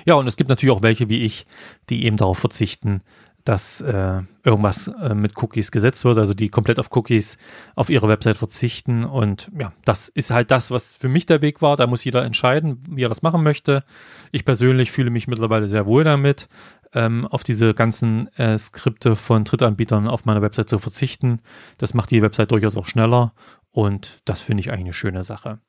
[0.06, 1.46] Ja, und es gibt natürlich auch welche wie ich,
[1.90, 3.02] die eben darauf verzichten,
[3.46, 7.38] dass äh, irgendwas äh, mit Cookies gesetzt wird, also die komplett auf Cookies
[7.76, 9.06] auf ihre Website verzichten.
[9.06, 11.78] Und ja, das ist halt das, was für mich der Weg war.
[11.78, 13.84] Da muss jeder entscheiden, wie er das machen möchte.
[14.32, 16.50] Ich persönlich fühle mich mittlerweile sehr wohl damit,
[16.94, 21.40] ähm, auf diese ganzen äh, Skripte von Drittanbietern auf meiner Website zu verzichten.
[21.78, 23.34] Das macht die Website durchaus auch schneller
[23.72, 25.60] und das finde ich eigentlich eine schöne Sache.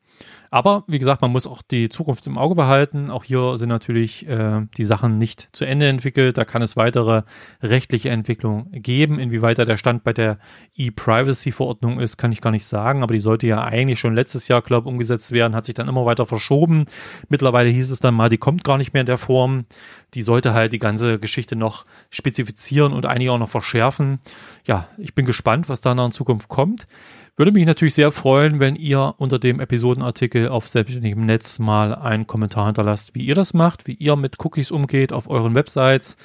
[0.51, 3.11] Aber wie gesagt, man muss auch die Zukunft im Auge behalten.
[3.11, 6.39] Auch hier sind natürlich äh, die Sachen nicht zu Ende entwickelt.
[6.39, 7.23] Da kann es weitere
[7.63, 9.19] rechtliche Entwicklungen geben.
[9.19, 10.39] Inwieweit da der Stand bei der
[10.75, 13.03] E-Privacy-Verordnung ist, kann ich gar nicht sagen.
[13.03, 15.89] Aber die sollte ja eigentlich schon letztes Jahr, glaube ich, umgesetzt werden, hat sich dann
[15.89, 16.87] immer weiter verschoben.
[17.29, 19.67] Mittlerweile hieß es dann mal, die kommt gar nicht mehr in der Form.
[20.15, 24.21] Die sollte halt die ganze Geschichte noch spezifizieren und einige auch noch verschärfen.
[24.65, 26.87] Ja, ich bin gespannt, was da noch in Zukunft kommt.
[27.39, 32.27] Würde mich natürlich sehr freuen, wenn ihr unter dem Episodenartikel auf selbstständigem Netz mal einen
[32.27, 36.17] Kommentar hinterlasst, wie ihr das macht, wie ihr mit Cookies umgeht auf euren Websites,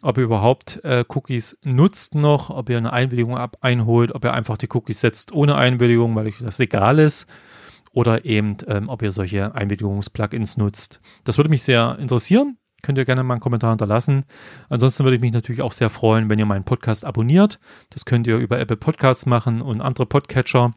[0.00, 4.32] ob ihr überhaupt äh, Cookies nutzt noch, ob ihr eine Einwilligung ab einholt, ob ihr
[4.32, 7.26] einfach die Cookies setzt ohne Einwilligung, weil euch das egal ist,
[7.92, 11.02] oder eben, ähm, ob ihr solche Einwilligungs-Plugins nutzt.
[11.24, 14.24] Das würde mich sehr interessieren könnt ihr gerne mal einen Kommentar hinterlassen.
[14.68, 17.58] Ansonsten würde ich mich natürlich auch sehr freuen, wenn ihr meinen Podcast abonniert.
[17.90, 20.72] Das könnt ihr über Apple Podcasts machen und andere Podcatcher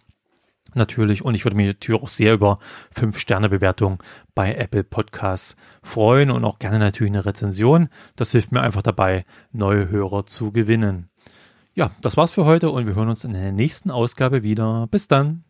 [0.74, 1.24] natürlich.
[1.24, 2.60] Und ich würde mich natürlich auch sehr über
[2.96, 4.00] 5-Sterne-Bewertungen
[4.36, 7.90] bei Apple Podcasts freuen und auch gerne natürlich eine Rezension.
[8.16, 11.10] Das hilft mir einfach dabei, neue Hörer zu gewinnen.
[11.74, 14.88] Ja, das war's für heute und wir hören uns in der nächsten Ausgabe wieder.
[14.90, 15.44] Bis dann.